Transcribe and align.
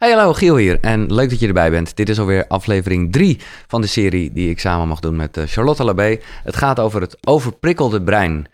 Hey, 0.00 0.12
hallo, 0.12 0.32
Giel 0.32 0.56
hier 0.56 0.80
en 0.80 1.14
leuk 1.14 1.30
dat 1.30 1.40
je 1.40 1.46
erbij 1.46 1.70
bent. 1.70 1.96
Dit 1.96 2.08
is 2.08 2.18
alweer 2.18 2.46
aflevering 2.46 3.12
3 3.12 3.40
van 3.66 3.80
de 3.80 3.86
serie 3.86 4.32
die 4.32 4.50
ik 4.50 4.60
samen 4.60 4.88
mag 4.88 5.00
doen 5.00 5.16
met 5.16 5.36
eh, 5.36 5.44
Charlotte 5.46 5.84
Labé. 5.84 6.18
Het 6.44 6.56
gaat 6.56 6.80
over 6.80 7.00
het 7.00 7.26
overprikkelde 7.26 8.02
brein. 8.02 8.46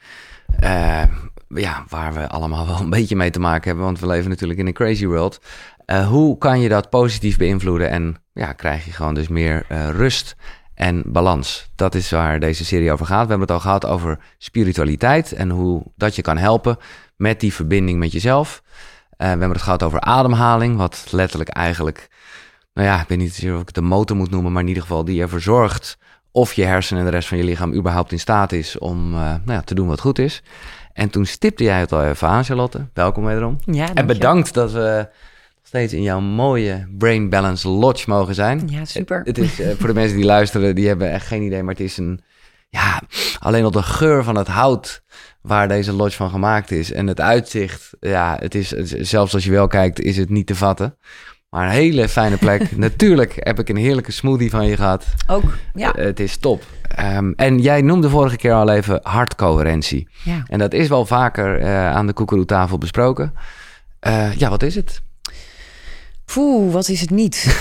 Uh, 0.60 1.02
ja, 1.48 1.84
waar 1.88 2.12
we 2.14 2.28
allemaal 2.28 2.66
wel 2.66 2.80
een 2.80 2.90
beetje 2.90 3.16
mee 3.16 3.30
te 3.30 3.40
maken 3.40 3.66
hebben, 3.66 3.84
want 3.84 4.00
we 4.00 4.06
leven 4.06 4.30
natuurlijk 4.30 4.58
in 4.58 4.66
een 4.66 4.72
crazy 4.72 5.06
world. 5.06 5.40
Uh, 5.86 6.08
hoe 6.08 6.38
kan 6.38 6.60
je 6.60 6.68
dat 6.68 6.90
positief 6.90 7.36
beïnvloeden 7.36 7.90
en 7.90 8.16
ja, 8.32 8.52
krijg 8.52 8.84
je 8.84 8.92
gewoon 8.92 9.14
dus 9.14 9.28
meer 9.28 9.64
rust 9.90 10.36
en 10.74 11.02
balans? 11.06 11.70
Dat 11.74 11.94
is 11.94 12.10
waar 12.10 12.40
deze 12.40 12.64
serie 12.64 12.92
over 12.92 13.06
gaat. 13.06 13.22
We 13.22 13.28
hebben 13.28 13.46
het 13.46 13.56
al 13.56 13.60
gehad 13.60 13.86
over 13.86 14.18
spiritualiteit 14.38 15.32
en 15.32 15.50
hoe 15.50 15.82
dat 15.96 16.16
je 16.16 16.22
kan 16.22 16.36
helpen 16.36 16.76
met 17.16 17.40
die 17.40 17.54
verbinding 17.54 17.98
met 17.98 18.12
jezelf. 18.12 18.62
Uh, 19.18 19.26
we 19.26 19.38
hebben 19.38 19.50
het 19.50 19.62
gehad 19.62 19.82
over 19.82 20.00
ademhaling, 20.00 20.76
wat 20.76 21.06
letterlijk 21.10 21.50
eigenlijk, 21.50 22.08
nou 22.74 22.88
ja, 22.88 23.00
ik 23.00 23.08
weet 23.08 23.18
niet 23.18 23.32
of 23.32 23.60
ik 23.60 23.66
het 23.66 23.74
de 23.74 23.80
motor 23.80 24.16
moet 24.16 24.30
noemen, 24.30 24.52
maar 24.52 24.62
in 24.62 24.68
ieder 24.68 24.82
geval 24.82 25.04
die 25.04 25.20
ervoor 25.20 25.40
zorgt 25.40 25.98
of 26.30 26.52
je 26.52 26.64
hersenen 26.64 27.02
en 27.02 27.10
de 27.10 27.14
rest 27.14 27.28
van 27.28 27.38
je 27.38 27.44
lichaam 27.44 27.74
überhaupt 27.74 28.12
in 28.12 28.18
staat 28.18 28.52
is 28.52 28.78
om 28.78 29.12
uh, 29.12 29.20
nou 29.20 29.40
ja, 29.44 29.60
te 29.60 29.74
doen 29.74 29.88
wat 29.88 30.00
goed 30.00 30.18
is. 30.18 30.42
En 30.92 31.10
toen 31.10 31.26
stipte 31.26 31.64
jij 31.64 31.80
het 31.80 31.92
al 31.92 32.04
even 32.04 32.28
aan, 32.28 32.44
Charlotte. 32.44 32.86
Welkom 32.92 33.24
wederom. 33.24 33.58
Ja, 33.64 33.94
en 33.94 34.06
bedankt 34.06 34.54
dat 34.54 34.72
we 34.72 35.08
steeds 35.62 35.92
in 35.92 36.02
jouw 36.02 36.20
mooie 36.20 36.88
Brain 36.98 37.28
Balance 37.28 37.68
Lodge 37.68 38.10
mogen 38.10 38.34
zijn. 38.34 38.68
Ja, 38.70 38.84
super. 38.84 39.18
Het, 39.18 39.26
het 39.26 39.38
is, 39.38 39.60
uh, 39.60 39.68
voor 39.78 39.86
de 39.86 39.94
mensen 39.94 40.16
die 40.16 40.26
luisteren, 40.26 40.74
die 40.74 40.86
hebben 40.86 41.10
echt 41.10 41.26
geen 41.26 41.42
idee, 41.42 41.62
maar 41.62 41.74
het 41.74 41.82
is 41.82 41.96
een, 41.96 42.20
ja, 42.76 43.00
alleen 43.38 43.64
al 43.64 43.70
de 43.70 43.82
geur 43.82 44.24
van 44.24 44.36
het 44.36 44.48
hout 44.48 45.02
waar 45.40 45.68
deze 45.68 45.92
lodge 45.92 46.16
van 46.16 46.30
gemaakt 46.30 46.70
is. 46.70 46.92
En 46.92 47.06
het 47.06 47.20
uitzicht, 47.20 47.90
ja, 48.00 48.36
het 48.40 48.54
is, 48.54 48.68
zelfs 49.00 49.34
als 49.34 49.44
je 49.44 49.50
wel 49.50 49.66
kijkt, 49.66 50.00
is 50.00 50.16
het 50.16 50.30
niet 50.30 50.46
te 50.46 50.54
vatten. 50.54 50.96
Maar 51.48 51.64
een 51.64 51.72
hele 51.72 52.08
fijne 52.08 52.36
plek. 52.36 52.76
Natuurlijk 52.76 53.32
heb 53.36 53.58
ik 53.58 53.68
een 53.68 53.76
heerlijke 53.76 54.12
smoothie 54.12 54.50
van 54.50 54.66
je 54.66 54.76
gehad. 54.76 55.06
Ook, 55.26 55.56
ja. 55.74 55.96
Uh, 55.96 56.04
het 56.04 56.20
is 56.20 56.36
top. 56.36 56.64
Um, 57.00 57.32
en 57.36 57.58
jij 57.58 57.82
noemde 57.82 58.08
vorige 58.08 58.36
keer 58.36 58.52
al 58.52 58.70
even 58.70 59.00
hartcoherentie. 59.02 60.08
Ja. 60.24 60.42
En 60.46 60.58
dat 60.58 60.72
is 60.72 60.88
wel 60.88 61.06
vaker 61.06 61.60
uh, 61.60 61.90
aan 61.90 62.06
de 62.06 62.12
koekeroetafel 62.12 62.78
besproken. 62.78 63.34
Uh, 64.06 64.32
ja, 64.34 64.50
wat 64.50 64.62
is 64.62 64.74
het? 64.74 65.02
Poeh, 66.24 66.72
wat 66.72 66.88
is 66.88 67.00
het 67.00 67.10
niet? 67.10 67.58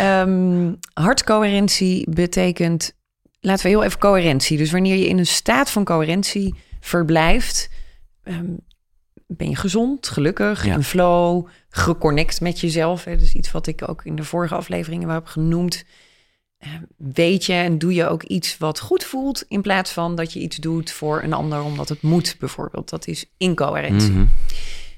um, 0.00 0.78
hartcoherentie 1.06 2.10
betekent 2.10 2.98
laten 3.40 3.62
we 3.62 3.68
heel 3.70 3.82
even 3.84 3.98
coherentie. 3.98 4.58
Dus 4.58 4.70
wanneer 4.70 4.96
je 4.96 5.08
in 5.08 5.18
een 5.18 5.26
staat 5.26 5.70
van 5.70 5.84
coherentie 5.84 6.54
verblijft, 6.80 7.70
um, 8.24 8.58
ben 9.26 9.48
je 9.48 9.56
gezond, 9.56 10.08
gelukkig, 10.08 10.64
ja. 10.64 10.74
in 10.74 10.82
flow, 10.82 11.46
geconnect 11.68 12.40
met 12.40 12.60
jezelf. 12.60 13.04
Hè. 13.04 13.16
Dus 13.16 13.32
iets 13.32 13.50
wat 13.50 13.66
ik 13.66 13.88
ook 13.88 14.04
in 14.04 14.16
de 14.16 14.24
vorige 14.24 14.54
afleveringen 14.54 15.08
heb 15.08 15.26
genoemd. 15.26 15.84
Uh, 16.66 16.68
weet 16.96 17.44
je 17.44 17.52
en 17.52 17.78
doe 17.78 17.94
je 17.94 18.08
ook 18.08 18.22
iets 18.22 18.58
wat 18.58 18.80
goed 18.80 19.04
voelt, 19.04 19.44
in 19.48 19.62
plaats 19.62 19.90
van 19.90 20.14
dat 20.14 20.32
je 20.32 20.40
iets 20.40 20.56
doet 20.56 20.90
voor 20.90 21.22
een 21.22 21.32
ander 21.32 21.62
omdat 21.62 21.88
het 21.88 22.02
moet, 22.02 22.36
bijvoorbeeld. 22.38 22.90
Dat 22.90 23.06
is 23.06 23.24
incoherentie. 23.36 24.10
Mm 24.10 24.16
-hmm. 24.16 24.30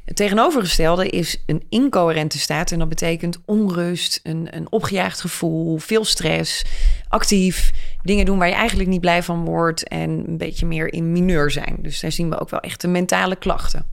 Het 0.05 0.17
tegenovergestelde 0.17 1.09
is 1.09 1.43
een 1.47 1.63
incoherente 1.69 2.39
staat. 2.39 2.73
En 2.73 2.79
dat 2.79 2.89
betekent 2.89 3.39
onrust, 3.45 4.21
een, 4.23 4.57
een 4.57 4.73
opgejaagd 4.73 5.21
gevoel, 5.21 5.79
veel 5.79 6.05
stress, 6.05 6.65
actief. 7.13 7.73
Dingen 8.03 8.25
doen 8.25 8.39
waar 8.39 8.49
je 8.49 8.55
eigenlijk 8.55 8.89
niet 8.89 9.01
blij 9.01 9.23
van 9.23 9.45
wordt. 9.45 9.89
En 9.89 10.11
een 10.11 10.39
beetje 10.39 10.67
meer 10.67 10.93
in 10.93 11.13
mineur 11.13 11.51
zijn. 11.51 11.79
Dus 11.83 12.01
daar 12.01 12.13
zien 12.13 12.31
we 12.31 12.41
ook 12.41 12.51
wel 12.51 12.61
echte 12.61 12.89
mentale 12.89 13.37
klachten. 13.37 13.87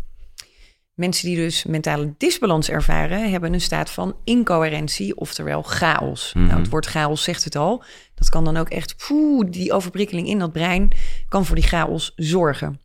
Mensen 0.94 1.28
die 1.28 1.38
dus 1.38 1.64
mentale 1.64 2.14
disbalans 2.17 2.70
ervaren, 2.70 3.31
hebben 3.31 3.53
een 3.53 3.61
staat 3.61 3.89
van 3.89 4.16
incoherentie, 4.23 5.17
oftewel 5.17 5.61
chaos. 5.61 6.34
Mhm. 6.34 6.45
Nou, 6.45 6.59
het 6.59 6.70
woord 6.70 6.86
chaos 6.86 7.23
zegt 7.23 7.44
het 7.44 7.56
al. 7.56 7.84
Dat 8.16 8.30
kan 8.30 8.44
dan 8.44 8.58
ook 8.58 8.70
echt, 8.70 9.08
poeh, 9.08 9.50
die 9.50 9.73
overprikkeling 9.73 10.28
in 10.28 10.39
dat 10.39 10.52
brein 10.52 10.92
kan 11.30 11.45
voor 11.45 11.55
die 11.55 11.67
chaos 11.67 12.14
zorgen. 12.15 12.80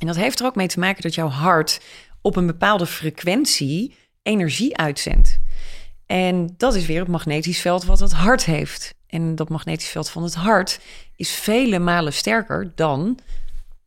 En 0.00 0.06
dat 0.06 0.16
heeft 0.16 0.40
er 0.40 0.46
ook 0.46 0.54
mee 0.54 0.66
te 0.66 0.78
maken 0.78 1.02
dat 1.02 1.14
jouw 1.14 1.28
hart 1.28 1.80
op 2.20 2.36
een 2.36 2.46
bepaalde 2.46 2.86
frequentie 2.86 3.94
energie 4.22 4.76
uitzendt. 4.76 5.38
En 6.06 6.54
dat 6.56 6.74
is 6.74 6.86
weer 6.86 7.00
het 7.00 7.08
magnetisch 7.08 7.60
veld 7.60 7.84
wat 7.84 8.00
het 8.00 8.12
hart 8.12 8.44
heeft. 8.44 8.94
En 9.08 9.34
dat 9.34 9.48
magnetisch 9.48 9.88
veld 9.88 10.10
van 10.10 10.22
het 10.22 10.34
hart 10.34 10.80
is 11.16 11.30
vele 11.30 11.78
malen 11.78 12.12
sterker 12.12 12.72
dan 12.74 13.18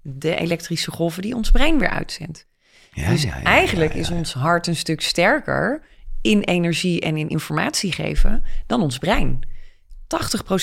de 0.01 0.35
elektrische 0.35 0.91
golven 0.91 1.21
die 1.21 1.35
ons 1.35 1.51
brein 1.51 1.79
weer 1.79 1.89
uitzendt. 1.89 2.47
Ja, 2.93 3.09
dus 3.09 3.23
ja, 3.23 3.37
ja, 3.37 3.43
eigenlijk 3.43 3.93
is 3.93 4.09
ons 4.09 4.33
hart 4.33 4.67
een 4.67 4.75
stuk 4.75 5.01
sterker 5.01 5.81
in 6.21 6.41
energie 6.41 7.01
en 7.01 7.17
in 7.17 7.29
informatie 7.29 7.91
geven 7.91 8.43
dan 8.67 8.81
ons 8.81 8.97
brein. 8.97 9.39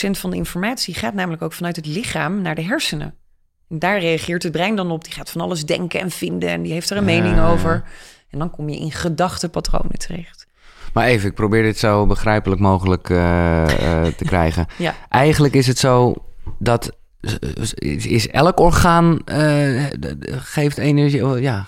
80% 0.07 0.11
van 0.11 0.31
de 0.31 0.37
informatie 0.37 0.95
gaat 0.95 1.15
namelijk 1.15 1.43
ook 1.43 1.53
vanuit 1.53 1.77
het 1.77 1.87
lichaam 1.87 2.43
naar 2.43 2.55
de 2.55 2.63
hersenen. 2.63 3.15
En 3.69 3.79
daar 3.79 4.01
reageert 4.01 4.43
het 4.43 4.53
brein 4.53 4.77
dan 4.77 4.91
op. 4.91 5.05
Die 5.05 5.13
gaat 5.13 5.31
van 5.31 5.41
alles 5.41 5.67
denken 5.67 6.01
en 6.01 6.11
vinden 6.11 6.49
en 6.49 6.63
die 6.63 6.73
heeft 6.73 6.91
er 6.91 6.97
een 6.97 7.05
mening 7.05 7.41
over. 7.41 7.85
En 8.31 8.39
dan 8.39 8.51
kom 8.51 8.69
je 8.69 8.79
in 8.79 8.93
gedachtepatronen 8.93 9.99
terecht. 9.99 10.38
Maar 10.93 11.07
even, 11.07 11.29
ik 11.29 11.35
probeer 11.35 11.63
dit 11.63 11.79
zo 11.79 12.07
begrijpelijk 12.07 12.61
mogelijk 12.61 13.09
uh, 13.09 13.19
uh, 13.19 14.07
te 14.07 14.25
krijgen. 14.33 14.67
Ja. 14.77 14.95
Eigenlijk 15.09 15.55
is 15.55 15.67
het 15.67 15.79
zo 15.79 16.15
dat 16.59 16.97
is, 17.79 18.29
elk 18.29 18.61
orgaan 18.61 19.19
uh, 19.33 19.87
geeft 20.27 20.79
energie. 20.79 21.25
Ja, 21.25 21.67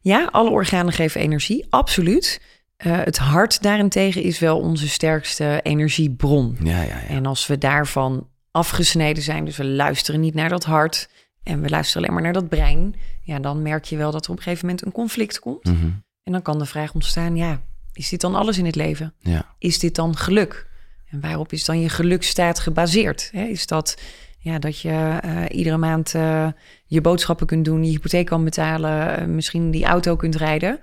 Ja, 0.00 0.28
alle 0.30 0.50
organen 0.50 0.92
geven 0.92 1.20
energie, 1.20 1.66
absoluut. 1.70 2.40
Uh, 2.86 2.98
het 3.04 3.18
hart 3.18 3.62
daarentegen 3.62 4.22
is 4.22 4.38
wel 4.38 4.58
onze 4.58 4.88
sterkste 4.88 5.60
energiebron. 5.62 6.56
ja, 6.62 6.82
ja. 6.82 6.82
ja. 6.82 7.06
En 7.06 7.26
als 7.26 7.46
we 7.46 7.58
daarvan 7.58 8.28
afgesneden 8.50 9.22
zijn, 9.22 9.44
dus 9.44 9.56
we 9.56 9.64
luisteren 9.64 10.20
niet 10.20 10.34
naar 10.34 10.48
dat 10.48 10.64
hart 10.64 11.08
en 11.42 11.60
we 11.60 11.68
luisteren 11.68 12.02
alleen 12.02 12.14
maar 12.14 12.32
naar 12.32 12.42
dat 12.42 12.48
brein, 12.48 12.94
ja, 13.22 13.38
dan 13.38 13.62
merk 13.62 13.84
je 13.84 13.96
wel 13.96 14.10
dat 14.10 14.24
er 14.24 14.30
op 14.30 14.36
een 14.36 14.42
gegeven 14.42 14.66
moment 14.66 14.86
een 14.86 14.92
conflict 14.92 15.38
komt. 15.38 15.64
Mhm. 15.64 15.90
En 16.22 16.32
dan 16.32 16.42
kan 16.42 16.58
de 16.58 16.66
vraag 16.66 16.94
ontstaan, 16.94 17.36
ja, 17.36 17.60
is 17.92 18.08
dit 18.08 18.20
dan 18.20 18.34
alles 18.34 18.58
in 18.58 18.66
het 18.66 18.74
leven? 18.74 19.14
ja. 19.18 19.54
Is 19.58 19.78
dit 19.78 19.94
dan 19.94 20.16
geluk? 20.16 20.70
En 21.10 21.20
waarop 21.20 21.52
is 21.52 21.64
dan 21.64 21.80
je 21.80 21.88
gelukstaat 21.88 22.58
gebaseerd? 22.58 23.28
Hè? 23.32 23.44
Is 23.44 23.66
dat 23.66 23.96
ja, 24.38 24.58
dat 24.58 24.80
je 24.80 25.20
uh, 25.24 25.42
iedere 25.48 25.76
maand 25.76 26.14
uh, 26.14 26.48
je 26.86 27.00
boodschappen 27.00 27.46
kunt 27.46 27.64
doen, 27.64 27.84
je 27.84 27.90
hypotheek 27.90 28.26
kan 28.26 28.44
betalen, 28.44 29.20
uh, 29.20 29.26
misschien 29.26 29.70
die 29.70 29.84
auto 29.84 30.16
kunt 30.16 30.36
rijden? 30.36 30.80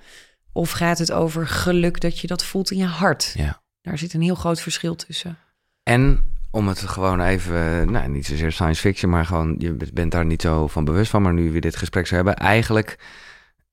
Of 0.52 0.72
gaat 0.72 0.98
het 0.98 1.12
over 1.12 1.48
geluk 1.48 2.02
dat 2.02 2.20
je 2.20 2.28
dat 2.28 2.44
voelt 2.44 2.72
in 2.72 2.78
je 2.78 2.86
hart? 2.86 3.34
Ja. 3.36 3.62
Daar 3.82 3.98
zit 3.98 4.14
een 4.14 4.22
heel 4.22 4.36
groot 4.36 4.62
verschil 4.62 4.96
tussen. 4.96 5.38
En 5.84 6.24
om 6.52 6.68
het 6.68 6.80
gewoon 6.80 7.22
even, 7.22 7.92
nou 7.92 8.10
niet 8.10 8.26
zozeer 8.26 8.52
science 8.52 8.82
fiction, 8.82 9.12
maar 9.12 9.26
gewoon, 9.26 9.56
je 9.58 9.78
bent 9.94 10.12
daar 10.12 10.26
niet 10.26 10.42
zo 10.42 10.68
van 10.68 10.86
bewust 10.86 11.12
van, 11.12 11.22
maar 11.22 11.34
nu 11.34 11.52
we 11.52 11.60
dit 11.60 11.76
gesprek 11.76 12.08
zo 12.08 12.16
hebben, 12.16 12.36
eigenlijk 12.36 12.98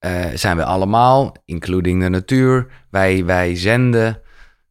uh, 0.00 0.24
zijn 0.34 0.56
we 0.56 0.64
allemaal, 0.64 1.34
including 1.44 2.02
de 2.02 2.08
natuur, 2.08 2.66
wij, 2.90 3.24
wij 3.24 3.56
zenden 3.56 4.20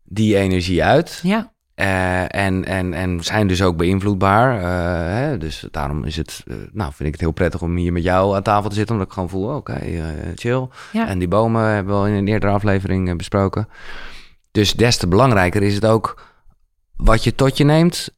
die 0.04 0.38
energie 0.38 0.84
uit. 0.84 1.20
Ja. 1.24 1.54
Uh, 1.76 2.22
en, 2.22 2.66
en, 2.66 2.94
en 2.94 3.24
zijn 3.24 3.48
dus 3.48 3.62
ook 3.62 3.78
beïnvloedbaar. 3.78 4.62
Uh, 4.62 5.14
hè? 5.14 5.38
Dus 5.38 5.68
daarom 5.72 6.04
is 6.04 6.16
het, 6.16 6.44
uh, 6.46 6.56
nou, 6.72 6.94
vind 6.94 7.08
ik 7.08 7.12
het 7.12 7.22
heel 7.22 7.32
prettig 7.32 7.62
om 7.62 7.76
hier 7.76 7.94
met 7.94 8.04
jou 8.04 8.36
aan 8.36 8.44
tafel 8.44 8.70
te 8.70 8.76
zitten. 8.76 8.94
Omdat 8.96 9.10
ik 9.10 9.14
gewoon 9.14 9.30
voel, 9.30 9.56
oké, 9.56 9.72
okay, 9.72 10.02
chill. 10.36 10.68
Ja. 10.92 11.08
En 11.08 11.20
die 11.20 11.28
bomen 11.28 11.64
hebben 11.64 11.94
we 11.94 12.00
al 12.00 12.08
in 12.08 12.14
een 12.14 12.28
eerdere 12.28 12.52
aflevering 12.52 13.18
besproken. 13.18 13.68
Dus 14.52 14.74
des 14.74 14.98
te 14.98 15.08
belangrijker 15.08 15.64
is 15.64 15.76
het 15.76 15.86
ook 15.86 16.24
wat 16.96 17.24
je 17.24 17.36
tot 17.36 17.58
je 17.58 17.64
neemt 17.64 18.10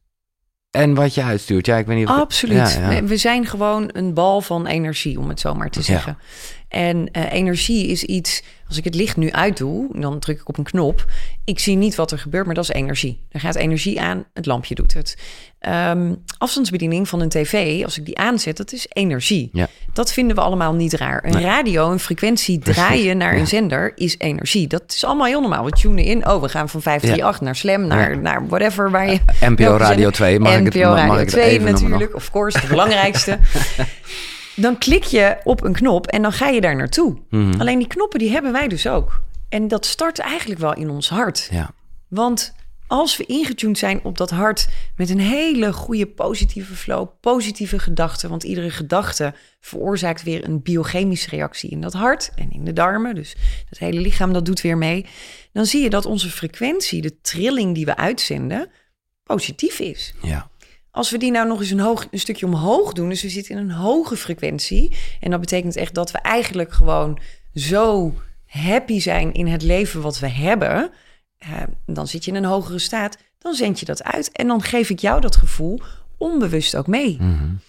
en 0.71 0.93
wat 0.93 1.13
je 1.13 1.23
uitstuurt. 1.23 1.65
Ja, 1.65 1.77
ik 1.77 1.85
weet 1.85 1.97
niet 1.97 2.07
of 2.07 2.15
Absoluut. 2.15 2.73
Ja, 2.73 2.91
ja. 2.91 3.03
We 3.03 3.17
zijn 3.17 3.45
gewoon 3.45 3.89
een 3.93 4.13
bal 4.13 4.41
van 4.41 4.65
energie, 4.65 5.19
om 5.19 5.29
het 5.29 5.39
zo 5.39 5.53
maar 5.53 5.69
te 5.69 5.81
zeggen. 5.81 6.17
Ja. 6.69 6.77
En 6.77 7.09
uh, 7.11 7.31
energie 7.33 7.87
is 7.87 8.03
iets, 8.03 8.43
als 8.67 8.77
ik 8.77 8.83
het 8.83 8.95
licht 8.95 9.17
nu 9.17 9.31
uitdoe, 9.31 9.99
dan 9.99 10.19
druk 10.19 10.39
ik 10.41 10.49
op 10.49 10.57
een 10.57 10.63
knop. 10.63 11.05
Ik 11.45 11.59
zie 11.59 11.75
niet 11.75 11.95
wat 11.95 12.11
er 12.11 12.19
gebeurt, 12.19 12.45
maar 12.45 12.55
dat 12.55 12.63
is 12.63 12.69
energie. 12.75 13.19
Er 13.31 13.39
gaat 13.39 13.55
energie 13.55 14.01
aan, 14.01 14.25
het 14.33 14.45
lampje 14.45 14.75
doet 14.75 14.93
het. 14.93 15.17
Um, 15.91 16.23
afstandsbediening 16.37 17.07
van 17.09 17.19
een 17.21 17.29
tv, 17.29 17.83
als 17.83 17.97
ik 17.97 18.05
die 18.05 18.17
aanzet, 18.17 18.57
dat 18.57 18.71
is 18.73 18.85
energie. 18.89 19.49
Ja. 19.53 19.67
Dat 19.93 20.13
vinden 20.13 20.35
we 20.35 20.41
allemaal 20.41 20.73
niet 20.73 20.93
raar. 20.93 21.23
Een 21.25 21.31
Nee. 21.33 21.43
radio, 21.43 21.91
een 21.91 21.99
frequentie 21.99 22.59
draaien 22.59 23.17
naar 23.17 23.33
Ja. 23.33 23.39
een 23.39 23.47
zender 23.47 23.91
is 23.95 24.15
energie. 24.17 24.67
Dat 24.67 24.83
is 24.87 25.03
allemaal 25.05 25.25
heel 25.27 25.41
normaal. 25.41 25.65
We 25.65 25.71
tunen 25.71 26.03
in, 26.03 26.27
oh, 26.29 26.41
we 26.41 26.49
gaan 26.49 26.69
van 26.69 26.81
538 26.81 27.41
naar 27.41 27.55
Slam, 27.55 27.87
naar, 27.87 28.11
Ja. 28.13 28.19
naar 28.19 28.47
whatever, 28.47 28.91
waar 28.91 29.09
je... 29.11 29.19
NPO 29.41 29.55
welke 29.63 29.77
Radio 29.77 29.93
zender- 29.93 30.11
2, 30.11 30.39
mag 30.39 30.57
ik 30.57 30.63
het- 30.65 30.73
NPO 30.73 30.89
mag- 30.89 30.97
Radio 30.97 31.13
ik 31.13 31.19
het 31.19 31.29
2 31.29 31.43
even 31.49 31.63
noemen 31.71 31.81
natuurlijk, 31.81 32.15
of 32.15 32.31
course, 32.31 32.61
de 32.61 32.67
belangrijkste. 32.67 33.39
dan 34.57 34.77
klik 34.77 35.03
je 35.03 35.37
op 35.43 35.63
een 35.63 35.73
knop 35.73 36.07
en 36.07 36.21
dan 36.21 36.31
ga 36.31 36.47
je 36.47 36.61
daar 36.61 36.75
naartoe. 36.75 37.17
Mhm. 37.29 37.59
Alleen 37.59 37.79
die 37.79 37.87
knoppen 37.87 38.19
die 38.19 38.31
hebben 38.31 38.51
wij 38.51 38.67
dus 38.67 38.87
ook. 38.87 39.21
En 39.49 39.67
dat 39.67 39.85
start 39.85 40.19
eigenlijk 40.19 40.59
wel 40.59 40.73
in 40.73 40.89
ons 40.89 41.09
hart. 41.09 41.47
Ja. 41.51 41.71
Want 42.07 42.53
Als 42.87 43.17
we 43.17 43.25
ingetuned 43.25 43.77
zijn 43.77 44.03
op 44.03 44.17
dat 44.17 44.29
hart 44.29 44.67
met 44.95 45.09
een 45.09 45.19
hele 45.19 45.73
goede 45.73 46.05
positieve 46.05 46.75
flow, 46.75 47.07
positieve 47.21 47.79
gedachten, 47.79 48.29
want 48.29 48.43
iedere 48.43 48.69
gedachte 48.69 49.33
veroorzaakt 49.59 50.23
weer 50.23 50.43
een 50.47 50.61
biochemische 50.61 51.29
reactie 51.29 51.69
in 51.69 51.81
dat 51.81 51.93
hart 51.93 52.31
en 52.35 52.51
in 52.51 52.65
de 52.65 52.73
darmen, 52.73 53.15
dus 53.15 53.35
het 53.69 53.79
hele 53.79 53.99
lichaam 53.99 54.33
dat 54.33 54.45
doet 54.45 54.61
weer 54.61 54.77
mee, 54.77 55.05
dan 55.53 55.65
zie 55.65 55.83
je 55.83 55.89
dat 55.89 56.05
onze 56.05 56.29
frequentie, 56.29 57.01
de 57.01 57.21
trilling 57.21 57.75
die 57.75 57.85
we 57.85 57.95
uitzenden, 57.95 58.69
positief 59.23 59.79
is. 59.79 60.13
Ja. 60.21 60.49
Als 60.97 61.11
we 61.11 61.17
die 61.17 61.31
nou 61.31 61.47
nog 61.47 61.59
eens 61.59 61.69
een, 61.69 61.79
hoog, 61.79 62.07
een 62.11 62.19
stukje 62.19 62.45
omhoog 62.45 62.93
doen, 62.93 63.09
dus 63.09 63.21
we 63.21 63.29
zitten 63.29 63.55
in 63.55 63.61
een 63.61 63.75
hoge 63.75 64.15
frequentie, 64.15 64.95
en 65.19 65.31
dat 65.31 65.39
betekent 65.39 65.75
echt 65.75 65.93
dat 65.93 66.11
we 66.11 66.17
eigenlijk 66.17 66.71
gewoon 66.71 67.19
zo 67.53 68.13
happy 68.45 68.99
zijn 68.99 69.33
in 69.33 69.47
het 69.47 69.61
leven 69.61 70.01
wat 70.01 70.19
we 70.19 70.29
hebben, 70.29 70.91
uh, 71.43 71.63
dan 71.85 72.07
zit 72.07 72.25
je 72.25 72.31
in 72.31 72.37
een 72.37 72.49
hogere 72.49 72.79
staat, 72.79 73.17
dan 73.37 73.53
zend 73.53 73.79
je 73.79 73.85
dat 73.85 74.03
uit 74.03 74.31
en 74.31 74.47
dan 74.47 74.61
geef 74.61 74.89
ik 74.89 74.99
jou 74.99 75.21
dat 75.21 75.35
gevoel 75.35 75.79
onbewust 76.17 76.75
ook 76.75 76.87
mee. 76.87 77.17
Mm 77.19 77.59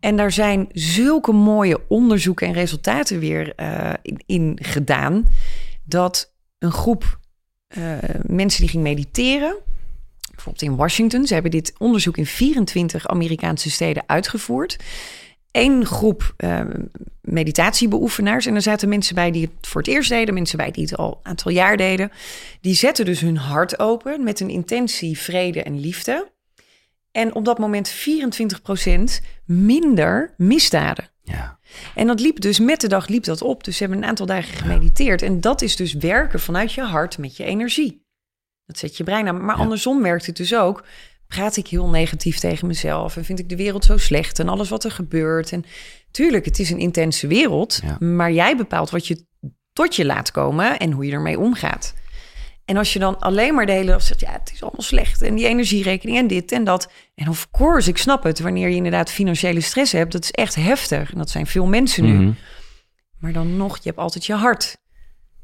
En 0.00 0.16
daar 0.16 0.32
zijn 0.32 0.68
zulke 0.72 1.32
mooie 1.32 1.80
onderzoeken 1.88 2.46
en 2.46 2.52
resultaten 2.52 3.18
weer 3.18 3.52
uh, 3.56 3.92
in, 4.02 4.22
in, 4.26 4.58
gedaan, 4.62 5.28
dat 5.84 6.32
een 6.58 6.72
groep 6.72 7.18
uh, 7.78 7.92
mensen 8.22 8.60
die 8.60 8.70
ging 8.70 8.82
mediteren, 8.82 9.56
bijvoorbeeld 10.36 10.70
in 10.70 10.76
Washington, 10.76 11.26
ze 11.26 11.34
hebben 11.34 11.50
dit 11.50 11.72
onderzoek 11.78 12.16
in 12.16 12.26
24 12.26 13.06
Amerikaanse 13.06 13.70
steden 13.70 14.02
uitgevoerd 14.06 14.76
één 15.56 15.86
groep 15.86 16.34
uh, 16.38 16.60
meditatiebeoefenaars. 17.20 18.46
En 18.46 18.54
er 18.54 18.62
zaten 18.62 18.88
mensen 18.88 19.14
bij 19.14 19.30
die 19.30 19.42
het 19.42 19.66
voor 19.66 19.80
het 19.80 19.90
eerst 19.90 20.08
deden, 20.08 20.34
mensen 20.34 20.58
bij 20.58 20.70
die 20.70 20.84
het 20.84 20.96
al 20.96 21.10
een 21.10 21.30
aantal 21.30 21.50
jaar 21.50 21.76
deden. 21.76 22.10
Die 22.60 22.74
zetten 22.74 23.04
dus 23.04 23.20
hun 23.20 23.36
hart 23.36 23.78
open 23.78 24.24
met 24.24 24.40
een 24.40 24.48
intentie 24.48 25.18
vrede 25.18 25.62
en 25.62 25.80
liefde. 25.80 26.30
En 27.12 27.34
op 27.34 27.44
dat 27.44 27.58
moment 27.58 27.94
24% 29.20 29.24
minder 29.44 30.34
misdaden. 30.36 31.10
Ja. 31.22 31.58
En 31.94 32.06
dat 32.06 32.20
liep 32.20 32.40
dus 32.40 32.58
met 32.58 32.80
de 32.80 32.88
dag 32.88 33.08
liep 33.08 33.24
dat 33.24 33.42
op. 33.42 33.64
Dus 33.64 33.76
ze 33.76 33.82
hebben 33.82 34.02
een 34.02 34.08
aantal 34.08 34.26
dagen 34.26 34.54
gemediteerd. 34.54 35.22
En 35.22 35.40
dat 35.40 35.62
is 35.62 35.76
dus 35.76 35.92
werken 35.94 36.40
vanuit 36.40 36.72
je 36.72 36.82
hart 36.82 37.18
met 37.18 37.36
je 37.36 37.44
energie. 37.44 38.05
Dat 38.66 38.78
zet 38.78 38.96
je 38.96 39.04
brein 39.04 39.28
aan. 39.28 39.44
Maar 39.44 39.56
andersom 39.56 40.02
werkt 40.02 40.26
het 40.26 40.36
dus 40.36 40.54
ook 40.54 40.84
praat 41.26 41.56
ik 41.56 41.68
heel 41.68 41.88
negatief 41.88 42.38
tegen 42.38 42.66
mezelf 42.66 43.16
en 43.16 43.24
vind 43.24 43.38
ik 43.38 43.48
de 43.48 43.56
wereld 43.56 43.84
zo 43.84 43.96
slecht 43.96 44.38
en 44.38 44.48
alles 44.48 44.68
wat 44.68 44.84
er 44.84 44.90
gebeurt. 44.90 45.52
En 45.52 45.64
tuurlijk, 46.10 46.44
het 46.44 46.58
is 46.58 46.70
een 46.70 46.78
intense 46.78 47.26
wereld, 47.26 47.80
maar 47.98 48.32
jij 48.32 48.56
bepaalt 48.56 48.90
wat 48.90 49.06
je 49.06 49.26
tot 49.72 49.96
je 49.96 50.04
laat 50.04 50.30
komen 50.30 50.78
en 50.78 50.92
hoe 50.92 51.06
je 51.06 51.12
ermee 51.12 51.38
omgaat. 51.38 51.94
En 52.64 52.76
als 52.76 52.92
je 52.92 52.98
dan 52.98 53.18
alleen 53.18 53.54
maar 53.54 53.66
de 53.66 53.72
hele 53.72 53.90
dag 53.90 54.02
zegt, 54.02 54.20
ja, 54.20 54.32
het 54.32 54.50
is 54.54 54.62
allemaal 54.62 54.82
slecht 54.82 55.22
en 55.22 55.34
die 55.34 55.46
energierekening 55.46 56.18
en 56.18 56.26
dit 56.26 56.52
en 56.52 56.64
dat. 56.64 56.90
En 57.14 57.28
of 57.28 57.50
course, 57.50 57.90
ik 57.90 57.98
snap 57.98 58.22
het, 58.22 58.40
wanneer 58.40 58.68
je 58.68 58.74
inderdaad 58.74 59.10
financiële 59.10 59.60
stress 59.60 59.92
hebt, 59.92 60.12
dat 60.12 60.22
is 60.22 60.30
echt 60.30 60.54
heftig. 60.54 61.12
En 61.12 61.18
dat 61.18 61.30
zijn 61.30 61.46
veel 61.46 61.66
mensen 61.66 62.04
nu. 62.04 62.12
Mhm. 62.12 62.30
Maar 63.18 63.32
dan 63.32 63.56
nog, 63.56 63.76
je 63.76 63.88
hebt 63.88 63.98
altijd 63.98 64.26
je 64.26 64.34
hart. 64.34 64.76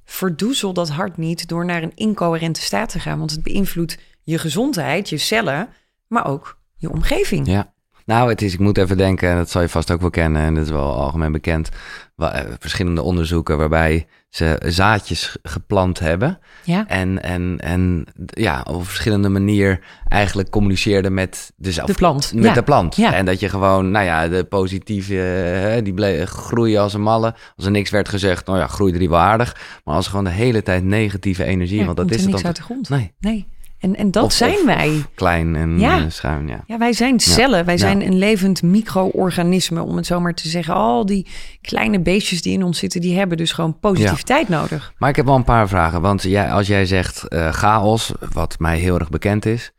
Verdoezel 0.04 0.72
dat 0.72 0.88
hart 0.88 1.16
niet 1.16 1.48
door 1.48 1.64
naar 1.64 1.82
een 1.82 1.94
incoherente 1.94 2.60
staat 2.60 2.88
te 2.88 3.00
gaan, 3.00 3.18
want 3.18 3.30
het 3.30 3.42
beïnvloedt 3.42 3.98
je 4.22 4.38
gezondheid, 4.38 5.08
je 5.08 5.18
cellen, 5.18 5.68
maar 6.06 6.26
ook 6.26 6.58
je 6.76 6.90
omgeving. 6.90 7.46
Ja. 7.46 7.71
Nou, 8.04 8.28
het 8.28 8.42
is, 8.42 8.52
ik 8.52 8.58
moet 8.58 8.78
even 8.78 8.96
denken, 8.96 9.30
en 9.30 9.36
dat 9.36 9.50
zal 9.50 9.62
je 9.62 9.68
vast 9.68 9.90
ook 9.90 10.00
wel 10.00 10.10
kennen, 10.10 10.42
en 10.42 10.54
dat 10.54 10.64
is 10.64 10.70
wel 10.70 10.94
algemeen 10.94 11.32
bekend, 11.32 11.68
eh, 12.16 12.40
verschillende 12.58 13.02
onderzoeken 13.02 13.58
waarbij 13.58 14.06
ze 14.28 14.60
zaadjes 14.66 15.36
geplant 15.42 15.98
hebben. 15.98 16.38
Ja. 16.64 16.86
En, 16.88 17.22
en, 17.22 17.58
en 17.60 18.06
ja, 18.26 18.64
op 18.68 18.74
een 18.74 18.84
verschillende 18.84 19.28
manier 19.28 19.80
eigenlijk 20.08 20.50
communiceerden 20.50 21.14
met 21.14 21.52
de, 21.56 21.82
de 21.84 21.94
plant. 21.94 22.32
Met 22.34 22.54
de 22.54 22.62
plant. 22.62 22.96
Ja. 22.96 23.14
En 23.14 23.24
dat 23.24 23.40
je 23.40 23.48
gewoon, 23.48 23.90
nou 23.90 24.04
ja, 24.04 24.28
de 24.28 24.44
positieve, 24.44 25.80
die 25.82 25.94
bleef 25.94 26.30
groeien 26.30 26.80
als 26.80 26.94
een 26.94 27.02
malle. 27.02 27.34
Als 27.56 27.64
er 27.64 27.70
niks 27.70 27.90
werd 27.90 28.08
gezegd, 28.08 28.46
nou 28.46 28.58
ja, 28.58 28.66
groeide 28.66 28.98
die 28.98 29.08
wel 29.08 29.18
aardig. 29.18 29.56
Maar 29.84 29.94
als 29.94 30.04
er 30.04 30.10
gewoon 30.10 30.26
de 30.26 30.30
hele 30.30 30.62
tijd 30.62 30.84
negatieve 30.84 31.44
energie, 31.44 31.84
want 31.84 31.96
dat 31.96 32.10
is 32.10 32.22
het 32.22 32.24
dan. 32.24 32.32
niks 32.32 32.44
uit 32.44 32.56
de 32.56 32.62
grond. 32.62 32.88
Nee. 32.88 33.12
Nee. 33.20 33.46
En, 33.82 33.96
en 33.96 34.10
dat 34.10 34.32
zijn 34.32 34.66
wij. 34.66 35.04
Klein 35.14 35.56
en 35.56 35.78
ja. 35.78 35.98
Uh, 35.98 36.04
schuin, 36.08 36.48
ja. 36.48 36.64
Ja, 36.66 36.78
wij 36.78 36.92
zijn 36.92 37.20
cellen. 37.20 37.64
Wij 37.64 37.78
zijn 37.78 38.06
een 38.06 38.18
levend 38.18 38.62
micro-organisme, 38.62 39.82
om 39.82 39.96
het 39.96 40.06
zo 40.06 40.20
maar 40.20 40.34
te 40.34 40.48
zeggen. 40.48 40.74
Al 40.74 41.06
die 41.06 41.26
kleine 41.60 42.00
beestjes 42.00 42.42
die 42.42 42.52
in 42.52 42.62
ons 42.62 42.78
zitten, 42.78 43.00
die 43.00 43.16
hebben 43.18 43.36
dus 43.36 43.52
gewoon 43.52 43.78
positiviteit 43.78 44.48
nodig. 44.48 44.92
Maar 44.98 45.08
ik 45.08 45.16
heb 45.16 45.24
wel 45.24 45.34
een 45.34 45.44
paar 45.44 45.68
vragen. 45.68 46.00
Want 46.00 46.22
jij, 46.22 46.52
als 46.52 46.66
jij 46.66 46.86
zegt 46.86 47.24
uh, 47.28 47.52
chaos, 47.52 48.12
wat 48.32 48.58
mij 48.58 48.78
heel 48.78 48.98
erg 48.98 49.10
bekend 49.10 49.46
is, 49.46 49.72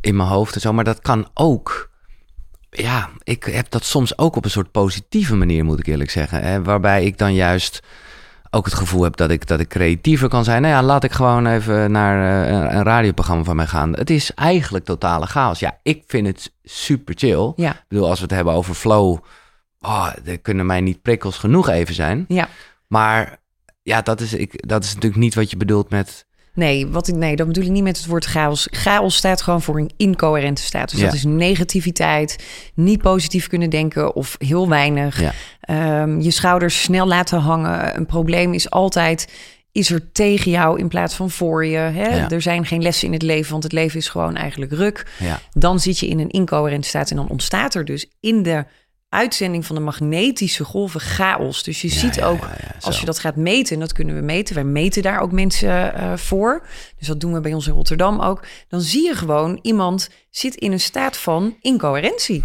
in 0.00 0.16
mijn 0.16 0.28
hoofd 0.28 0.54
en 0.54 0.60
zo. 0.60 0.72
Maar 0.72 0.84
dat 0.84 1.00
kan 1.00 1.28
ook... 1.34 1.90
Ja, 2.70 3.08
ik 3.22 3.44
heb 3.44 3.70
dat 3.70 3.84
soms 3.84 4.18
ook 4.18 4.36
op 4.36 4.44
een 4.44 4.50
soort 4.50 4.70
positieve 4.70 5.36
manier, 5.36 5.64
moet 5.64 5.78
ik 5.78 5.86
eerlijk 5.86 6.10
zeggen. 6.10 6.42
Hè? 6.42 6.62
Waarbij 6.62 7.04
ik 7.04 7.18
dan 7.18 7.34
juist 7.34 7.80
ook 8.54 8.64
het 8.64 8.74
gevoel 8.74 9.02
heb 9.02 9.16
dat 9.16 9.30
ik, 9.30 9.46
dat 9.46 9.60
ik 9.60 9.68
creatiever 9.68 10.28
kan 10.28 10.44
zijn. 10.44 10.62
Nou 10.62 10.74
ja, 10.74 10.82
laat 10.82 11.04
ik 11.04 11.12
gewoon 11.12 11.46
even 11.46 11.90
naar 11.90 12.46
uh, 12.46 12.74
een 12.76 12.82
radioprogramma 12.82 13.44
van 13.44 13.56
mij 13.56 13.66
gaan. 13.66 13.92
Het 13.92 14.10
is 14.10 14.34
eigenlijk 14.34 14.84
totale 14.84 15.26
chaos. 15.26 15.58
Ja, 15.58 15.78
ik 15.82 16.04
vind 16.06 16.26
het 16.26 16.52
super 16.62 17.14
chill. 17.16 17.52
Ja. 17.56 17.70
Ik 17.70 17.84
bedoel, 17.88 18.08
als 18.08 18.18
we 18.18 18.24
het 18.24 18.34
hebben 18.34 18.54
over 18.54 18.74
flow, 18.74 19.18
oh, 19.80 20.08
er 20.24 20.38
kunnen 20.38 20.66
mij 20.66 20.80
niet 20.80 21.02
prikkels 21.02 21.38
genoeg 21.38 21.68
even 21.68 21.94
zijn. 21.94 22.24
Ja. 22.28 22.48
Maar 22.86 23.38
ja, 23.82 24.02
dat 24.02 24.20
is, 24.20 24.34
ik, 24.34 24.68
dat 24.68 24.84
is 24.84 24.94
natuurlijk 24.94 25.22
niet 25.22 25.34
wat 25.34 25.50
je 25.50 25.56
bedoelt 25.56 25.90
met... 25.90 26.26
Nee, 26.54 26.86
wat 26.86 27.08
ik, 27.08 27.14
nee, 27.14 27.36
dat 27.36 27.46
bedoel 27.46 27.64
ik 27.64 27.70
niet 27.70 27.82
met 27.82 27.96
het 27.96 28.06
woord 28.06 28.24
chaos. 28.24 28.68
Chaos 28.70 29.16
staat 29.16 29.42
gewoon 29.42 29.62
voor 29.62 29.78
een 29.78 29.90
incoherente 29.96 30.62
staat. 30.62 30.90
Dus 30.90 30.98
Ja. 31.00 31.04
dat 31.04 31.14
is 31.14 31.24
negativiteit, 31.24 32.44
niet 32.74 33.02
positief 33.02 33.46
kunnen 33.48 33.70
denken 33.70 34.14
of 34.14 34.34
heel 34.38 34.68
weinig. 34.68 35.20
Ja. 35.20 35.32
Ehm, 35.60 36.20
je 36.20 36.30
schouders 36.30 36.82
snel 36.82 37.06
laten 37.06 37.38
hangen. 37.38 37.96
Een 37.96 38.06
probleem 38.06 38.52
is 38.54 38.70
altijd, 38.70 39.32
is 39.72 39.90
er 39.90 40.12
tegen 40.12 40.50
jou 40.50 40.78
in 40.78 40.88
plaats 40.88 41.14
van 41.14 41.30
voor 41.30 41.66
je. 41.66 41.76
Hè? 41.78 42.16
Ja. 42.16 42.30
Er 42.30 42.42
zijn 42.42 42.66
geen 42.66 42.82
lessen 42.82 43.06
in 43.06 43.12
het 43.12 43.22
leven, 43.22 43.50
want 43.50 43.62
het 43.62 43.72
leven 43.72 43.98
is 43.98 44.08
gewoon 44.08 44.36
eigenlijk 44.36 44.72
ruk. 44.72 45.06
Dan 45.52 45.80
zit 45.80 45.98
je 45.98 46.08
in 46.08 46.18
een 46.18 46.30
incoherente 46.30 46.88
staat 46.88 47.10
en 47.10 47.16
dan 47.16 47.28
ontstaat 47.28 47.74
er 47.74 47.84
dus 47.84 48.06
in 48.20 48.42
de 48.42 48.64
uitzending 49.12 49.66
van 49.66 49.76
de 49.76 49.82
magnetische 49.82 50.64
golven 50.64 51.00
chaos. 51.00 51.62
Dus 51.62 51.82
je 51.82 51.88
ziet 51.88 52.22
ook, 52.22 52.40
ja, 52.40 52.54
ja, 52.60 52.74
als 52.80 53.00
je 53.00 53.06
dat 53.06 53.18
gaat 53.18 53.36
meten, 53.36 53.74
en 53.74 53.80
dat 53.80 53.92
kunnen 53.92 54.14
we 54.14 54.20
meten, 54.20 54.54
wij 54.54 54.64
meten 54.64 55.02
daar 55.02 55.20
ook 55.20 55.32
mensen 55.32 55.94
eh, 55.94 56.16
voor. 56.16 56.66
Dus 56.98 57.06
dat 57.06 57.20
doen 57.20 57.32
we 57.32 57.40
bij 57.40 57.54
ons 57.54 57.66
in 57.66 57.72
Rotterdam 57.72 58.20
ook. 58.20 58.46
Dan 58.68 58.80
zie 58.80 59.04
je 59.04 59.14
gewoon, 59.14 59.58
iemand 59.62 60.10
zit 60.30 60.54
in 60.54 60.72
een 60.72 60.80
staat 60.80 61.16
van 61.16 61.56
incoherentie. 61.60 62.42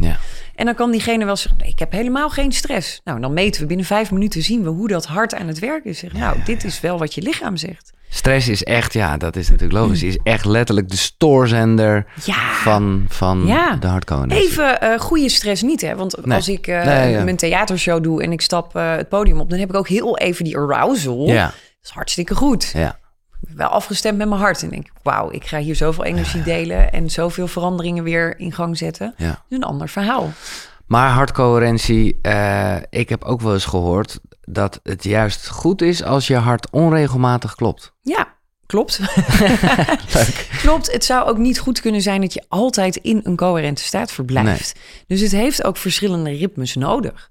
En 0.56 0.66
dan 0.66 0.76
kan 0.76 0.92
diegene 0.92 1.26
wel 1.26 1.36
zeggen, 1.36 1.60
nee, 1.62 1.70
ik 1.70 1.80
heb 1.80 1.92
helemaal 1.92 2.30
geen 2.30 2.52
stress. 2.52 3.02
Nou, 3.04 3.20
dan 3.20 3.34
meten 3.34 3.62
we 3.62 3.68
binnen 3.68 3.86
vijf 3.86 4.12
minuten, 4.12 4.44
zien 4.44 4.64
we 4.64 4.70
hoe 4.70 4.88
dat 4.88 5.06
hart 5.06 5.34
aan 5.34 5.48
het 5.48 5.60
werken 5.60 5.90
is. 5.90 6.00
Zeggen, 6.00 6.20
nou, 6.20 6.38
dit 6.46 6.64
is 6.64 6.80
wel 6.80 6.98
wat 6.98 7.14
je 7.14 7.22
lichaam 7.22 7.58
zegt. 7.58 7.96
Stress 8.10 8.48
is 8.48 8.64
echt, 8.64 8.94
ja, 8.94 9.18
dat 9.18 9.36
is 9.36 9.50
natuurlijk 9.50 9.80
logisch, 9.80 10.04
is 10.04 10.18
echt 10.24 10.46
letterlijk 10.46 10.90
de 10.90 10.98
stoorzender 10.98 12.06
Ja. 12.24 12.52
van, 12.54 13.06
van 13.08 13.44
Ja. 13.46 13.76
de 13.76 13.88
hardcore. 13.88 14.36
Even 14.36 14.82
eh, 14.82 15.00
goede 15.00 15.30
stress 15.30 15.62
niet, 15.62 15.82
hè? 15.82 15.96
Want 15.96 16.26
Nee. 16.26 16.36
als 16.36 16.50
ik 16.50 16.68
eh, 16.68 16.86
Nee, 16.86 17.12
ja. 17.12 17.24
mijn 17.24 17.36
theatershow 17.36 18.04
doe 18.04 18.24
en 18.24 18.32
ik 18.32 18.42
stap 18.42 18.76
eh, 18.76 18.96
het 18.96 19.10
podium 19.10 19.40
op, 19.40 19.50
dan 19.50 19.60
heb 19.60 19.70
ik 19.70 19.76
ook 19.76 19.88
heel 19.88 20.18
even 20.18 20.44
die 20.44 20.58
arousal. 20.58 21.28
Ja, 21.28 21.44
Dat 21.46 21.54
is 21.84 21.90
hartstikke 21.90 22.36
goed. 22.36 22.72
ja. 22.74 23.00
Wel 23.40 23.68
afgestemd 23.68 24.18
met 24.18 24.28
mijn 24.30 24.42
hart. 24.42 24.64
En 24.64 24.70
denk 24.70 24.86
ik, 24.86 24.92
wauw, 25.04 25.32
ik 25.32 25.46
ga 25.46 25.58
hier 25.58 25.76
zoveel 25.76 26.04
energie 26.04 26.44
delen 26.44 26.92
en 26.92 27.10
zoveel 27.10 27.48
veranderingen 27.48 28.04
weer 28.04 28.40
in 28.40 28.52
gang 28.52 28.78
zetten. 28.78 29.14
ja. 29.18 29.26
Dat 29.28 29.36
is 29.50 29.58
een 29.58 29.64
ander 29.64 29.90
verhaal. 29.90 30.32
Maar 30.88 31.10
hardcoherentie, 31.10 32.20
eh 32.22 32.76
ik 32.90 33.10
heb 33.10 33.24
ook 33.24 33.42
wel 33.42 33.54
eens 33.54 33.66
gehoord 33.66 34.20
dat 34.50 34.80
het 34.84 35.04
juist 35.04 35.48
goed 35.48 35.82
is 35.82 36.04
als 36.04 36.28
je 36.28 36.36
hart 36.36 36.70
onregelmatig 36.70 37.56
klopt. 37.56 37.94
Ja, 38.02 38.28
klopt. 38.66 39.00
klopt. 40.64 40.92
Het 40.92 41.04
zou 41.06 41.28
ook 41.30 41.38
niet 41.38 41.60
goed 41.60 41.82
kunnen 41.82 42.02
zijn 42.02 42.22
dat 42.22 42.34
je 42.34 42.44
altijd 42.48 42.96
in 42.96 43.20
een 43.24 43.36
coherente 43.36 43.84
staat 43.84 44.12
verblijft. 44.12 44.80
Dus 45.08 45.22
het 45.22 45.32
heeft 45.32 45.64
ook 45.64 45.78
verschillende 45.78 46.32
ritmes 46.32 46.76
nodig. 46.76 47.30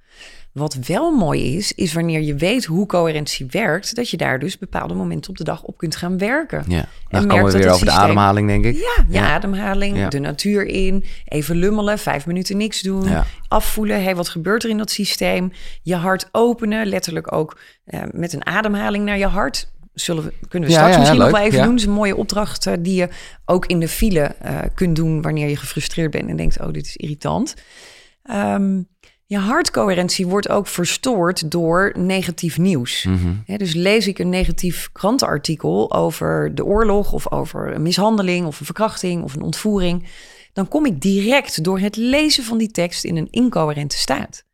Wat 0.56 0.74
wel 0.86 1.10
mooi 1.10 1.56
is, 1.56 1.72
is 1.72 1.92
wanneer 1.92 2.20
je 2.20 2.34
weet 2.34 2.64
hoe 2.64 2.86
coherentie 2.86 3.46
werkt, 3.50 3.94
dat 3.94 4.10
je 4.10 4.16
daar 4.16 4.38
dus 4.38 4.58
bepaalde 4.58 4.94
momenten 4.94 5.30
op 5.30 5.36
de 5.36 5.44
dag 5.44 5.62
op 5.62 5.76
kunt 5.76 5.96
gaan 5.96 6.18
werken. 6.18 6.64
Ja. 6.68 6.78
En 6.78 6.86
Dan 7.08 7.26
komen 7.28 7.52
we 7.52 7.58
weer 7.58 7.70
over 7.70 7.86
de 7.86 7.92
ademhaling, 7.92 8.48
denk 8.48 8.64
ik. 8.64 8.74
Ja, 8.74 9.04
je 9.08 9.12
Ja. 9.14 9.32
ademhaling, 9.34 9.96
Ja. 9.96 10.08
de 10.08 10.18
natuur 10.18 10.66
in, 10.66 11.04
even 11.24 11.56
lummelen, 11.56 11.98
vijf 11.98 12.26
minuten 12.26 12.56
niks 12.56 12.82
doen, 12.82 13.08
Ja. 13.08 13.24
afvoelen, 13.48 14.02
hey, 14.02 14.16
wat 14.16 14.28
gebeurt 14.28 14.64
er 14.64 14.70
in 14.70 14.78
dat 14.78 14.90
systeem? 14.90 15.52
Je 15.82 15.94
hart 15.94 16.28
openen, 16.32 16.86
letterlijk 16.86 17.32
ook 17.32 17.58
eh, 17.84 18.00
met 18.10 18.32
een 18.32 18.46
ademhaling 18.46 19.04
naar 19.04 19.18
je 19.18 19.26
hart. 19.26 19.68
Zullen 19.94 20.24
we, 20.24 20.32
kunnen 20.48 20.68
we 20.68 20.74
straks 20.74 20.96
misschien 20.98 21.18
nog 21.18 21.30
wel 21.30 21.40
even 21.40 21.58
doen. 21.62 21.70
Dat 21.70 21.78
is 21.80 21.86
een 21.86 21.92
mooie 21.92 22.16
opdracht 22.16 22.66
eh, 22.66 22.74
die 22.80 22.94
je 22.94 23.08
ook 23.44 23.66
in 23.66 23.80
de 23.80 23.88
file 23.88 24.20
eh, 24.20 24.58
kunt 24.74 24.96
doen 24.96 25.22
wanneer 25.22 25.48
je 25.48 25.56
gefrustreerd 25.56 26.10
bent 26.10 26.28
en 26.28 26.36
denkt, 26.36 26.60
oh, 26.60 26.72
dit 26.72 26.86
is 26.86 26.96
irritant. 26.96 27.54
Ehm, 28.22 28.80
Je 29.28 29.38
hartcoherentie 29.38 30.26
wordt 30.26 30.48
ook 30.48 30.66
verstoord 30.66 31.50
door 31.50 31.92
negatief 31.98 32.58
nieuws. 32.58 33.04
Mhm. 33.04 33.56
dus 33.56 33.74
lees 33.74 34.06
ik 34.06 34.18
een 34.18 34.28
negatief 34.28 34.88
krantenartikel 34.92 35.92
over 35.92 36.54
de 36.54 36.64
oorlog 36.64 37.12
of 37.12 37.30
over 37.30 37.74
een 37.74 37.82
mishandeling 37.82 38.46
of 38.46 38.60
een 38.60 38.66
verkrachting 38.66 39.22
of 39.22 39.34
een 39.34 39.42
ontvoering, 39.42 40.08
dan 40.52 40.68
kom 40.68 40.86
ik 40.86 41.00
direct 41.00 41.64
door 41.64 41.78
het 41.78 41.96
lezen 41.96 42.44
van 42.44 42.58
die 42.58 42.70
tekst 42.70 43.04
in 43.04 43.16
een 43.16 43.30
incoherente 43.30 43.96
staat. 43.96 44.44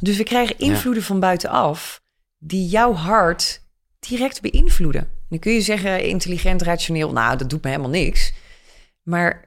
Dus 0.00 0.16
we 0.16 0.24
krijgen 0.24 0.58
invloeden 0.58 1.02
van 1.02 1.20
buitenaf 1.20 2.02
die 2.38 2.68
jouw 2.68 2.92
hart 2.92 3.62
direct 3.98 4.40
beïnvloeden. 4.40 5.08
Dan 5.28 5.38
kun 5.38 5.52
je 5.52 5.60
zeggen 5.60 6.04
intelligent, 6.04 6.62
rationeel, 6.62 7.12
nou 7.12 7.36
dat 7.36 7.50
doet 7.50 7.62
me 7.62 7.70
helemaal 7.70 7.90
niks. 7.90 8.32
Maar 9.02 9.44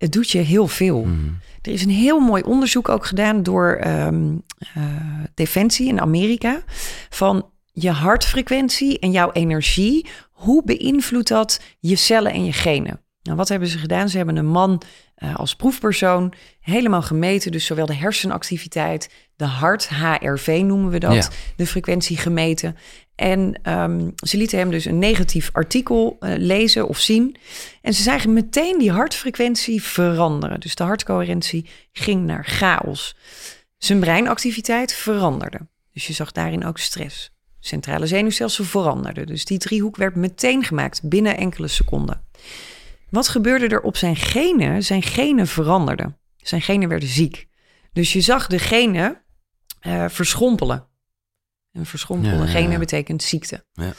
het 0.00 0.12
doet 0.12 0.30
je 0.30 0.38
heel 0.38 0.66
veel. 0.66 1.04
Mhm. 1.04 1.28
Er 1.62 1.72
is 1.72 1.82
een 1.82 1.90
heel 1.90 2.20
mooi 2.20 2.42
onderzoek 2.42 2.88
ook 2.88 3.06
gedaan 3.06 3.42
door 3.42 3.76
ehm, 3.80 4.36
eh, 4.74 4.82
Defensie 5.34 5.88
in 5.88 6.00
Amerika. 6.00 6.62
Van 7.10 7.50
je 7.72 7.90
hartfrequentie 7.90 8.98
en 8.98 9.10
jouw 9.10 9.32
energie. 9.32 10.06
Hoe 10.30 10.64
beïnvloedt 10.64 11.28
dat 11.28 11.60
je 11.78 11.96
cellen 11.96 12.32
en 12.32 12.44
je 12.44 12.52
genen? 12.52 13.00
Nou, 13.22 13.36
wat 13.36 13.48
hebben 13.48 13.68
ze 13.68 13.78
gedaan? 13.78 14.08
Ze 14.08 14.16
hebben 14.16 14.36
een 14.36 14.46
man 14.46 14.82
uh, 15.18 15.36
als 15.36 15.54
proefpersoon 15.56 16.32
helemaal 16.60 17.02
gemeten. 17.02 17.52
Dus 17.52 17.64
zowel 17.66 17.86
de 17.86 17.94
hersenactiviteit, 17.94 19.10
de 19.36 19.44
hart, 19.44 19.88
HRV 19.88 20.60
noemen 20.64 20.90
we 20.90 20.98
dat, 20.98 21.14
Ja. 21.14 21.28
de 21.56 21.66
frequentie 21.66 22.16
gemeten. 22.16 22.76
En 23.14 23.60
ehm, 23.62 24.10
ze 24.16 24.36
lieten 24.36 24.58
hem 24.58 24.70
dus 24.70 24.84
een 24.84 24.98
negatief 24.98 25.48
artikel 25.52 26.16
eh, 26.20 26.32
lezen 26.36 26.88
of 26.88 26.98
zien. 26.98 27.36
En 27.82 27.94
ze 27.94 28.02
zagen 28.02 28.32
meteen 28.32 28.78
die 28.78 28.90
hartfrequentie 28.92 29.82
veranderen. 29.82 30.60
Dus 30.60 30.74
de 30.74 30.84
hartcoherentie 30.84 31.66
ging 31.92 32.26
naar 32.26 32.44
chaos. 32.44 33.16
Zijn 33.78 34.00
breinactiviteit 34.00 34.92
veranderde. 34.92 35.58
Dus 35.92 36.06
je 36.06 36.12
zag 36.12 36.32
daarin 36.32 36.64
ook 36.64 36.78
stress. 36.78 37.30
Centrale 37.58 38.06
zenuwstelsel 38.06 38.64
veranderde. 38.64 39.26
Dus 39.26 39.44
die 39.44 39.58
driehoek 39.58 39.96
werd 39.96 40.14
meteen 40.16 40.64
gemaakt 40.64 41.00
binnen 41.02 41.36
enkele 41.36 41.68
seconden. 41.68 42.22
Wat 43.10 43.28
gebeurde 43.28 43.68
er 43.68 43.80
op 43.80 43.96
zijn 43.96 44.16
genen? 44.16 44.82
Zijn 44.82 45.02
genen 45.02 45.46
veranderden. 45.46 46.18
Zijn 46.36 46.62
genen 46.62 46.88
werden 46.88 47.08
ziek. 47.08 47.46
Dus 47.92 48.12
je 48.12 48.20
zag 48.20 48.46
de 48.46 48.58
genen 48.58 49.22
eh, 49.80 50.04
verschrompelen. 50.08 50.86
En 51.72 51.86
verschrompelde 51.86 52.44
Ja, 52.44 52.46
genen 52.46 52.78
betekent 52.78 53.22
ziekte. 53.22 53.64
Ja. 53.72 53.92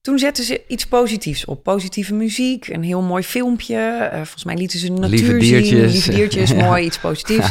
Toen 0.00 0.18
zetten 0.18 0.44
ze 0.44 0.64
iets 0.68 0.86
positiefs 0.86 1.44
op. 1.44 1.62
Positieve 1.62 2.14
muziek, 2.14 2.66
een 2.68 2.82
heel 2.82 3.02
mooi 3.02 3.22
filmpje. 3.22 3.76
Eh, 3.78 4.16
volgens 4.16 4.44
mij 4.44 4.56
lieten 4.56 4.78
ze 4.78 4.86
de 4.86 4.92
natuur 5.00 5.10
Lieve 5.18 5.44
zien. 5.44 5.62
diertjes. 5.62 5.92
Lieve 5.92 6.10
diertjes, 6.10 6.54
mooi, 6.64 6.84
iets 6.84 6.98
positiefs. 6.98 7.50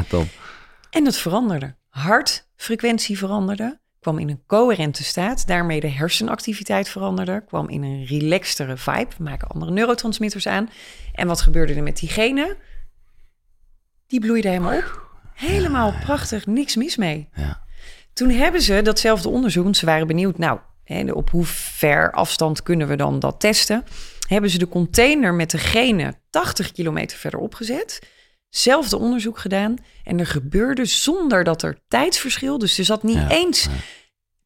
En 0.89 1.03
dat 1.03 1.17
veranderde. 1.17 1.75
Hartfrequentie 1.89 3.17
veranderde, 3.17 3.79
kwam 4.09 4.21
in 4.21 4.29
een 4.29 4.43
coherente 4.47 5.03
staat. 5.03 5.47
Daarmee 5.47 5.79
de 5.79 5.89
hersenactiviteit 5.89 6.89
veranderde, 6.89 7.43
kwam 7.47 7.69
in 7.69 7.83
een 7.83 8.05
relaxtere 8.05 8.77
vibe. 8.77 9.11
We 9.17 9.23
maken 9.23 9.47
andere 9.47 9.71
neurotransmitters 9.71 10.47
aan. 10.47 10.69
En 11.13 11.27
wat 11.27 11.41
gebeurde 11.41 11.73
er 11.73 11.83
met 11.83 11.97
die 11.97 12.09
genen? 12.09 12.55
Die 14.07 14.19
bloeide 14.19 14.47
helemaal 14.47 14.77
op. 14.77 15.07
Helemaal 15.33 15.93
prachtig, 16.03 16.45
niks 16.45 16.75
mis 16.75 16.95
mee. 16.95 17.29
Ja. 17.33 17.61
Toen 18.13 18.29
hebben 18.29 18.61
ze 18.61 18.81
datzelfde 18.81 19.29
onderzoek, 19.29 19.63
want 19.63 19.77
ze 19.77 19.85
waren 19.85 20.07
benieuwd, 20.07 20.37
nou, 20.37 20.59
op 21.13 21.29
hoe 21.29 21.45
ver 21.45 22.11
afstand 22.11 22.63
kunnen 22.63 22.87
we 22.87 22.95
dan 22.95 23.19
dat 23.19 23.39
testen? 23.39 23.83
Hebben 24.27 24.49
ze 24.49 24.57
de 24.57 24.67
container 24.67 25.33
met 25.33 25.51
de 25.51 25.57
genen 25.57 26.15
80 26.29 26.71
kilometer 26.71 27.17
verderop 27.17 27.55
gezet. 27.55 27.99
Zelfde 28.49 28.97
onderzoek 28.97 29.37
gedaan. 29.37 29.75
En 30.03 30.19
er 30.19 30.27
gebeurde 30.27 30.85
zonder 30.85 31.43
dat 31.43 31.61
er 31.61 31.77
tijdsverschil, 31.87 32.57
dus 32.57 32.77
er 32.77 32.85
zat 32.85 33.03
niet 33.03 33.15
Ja, 33.15 33.29
eens. 33.29 33.67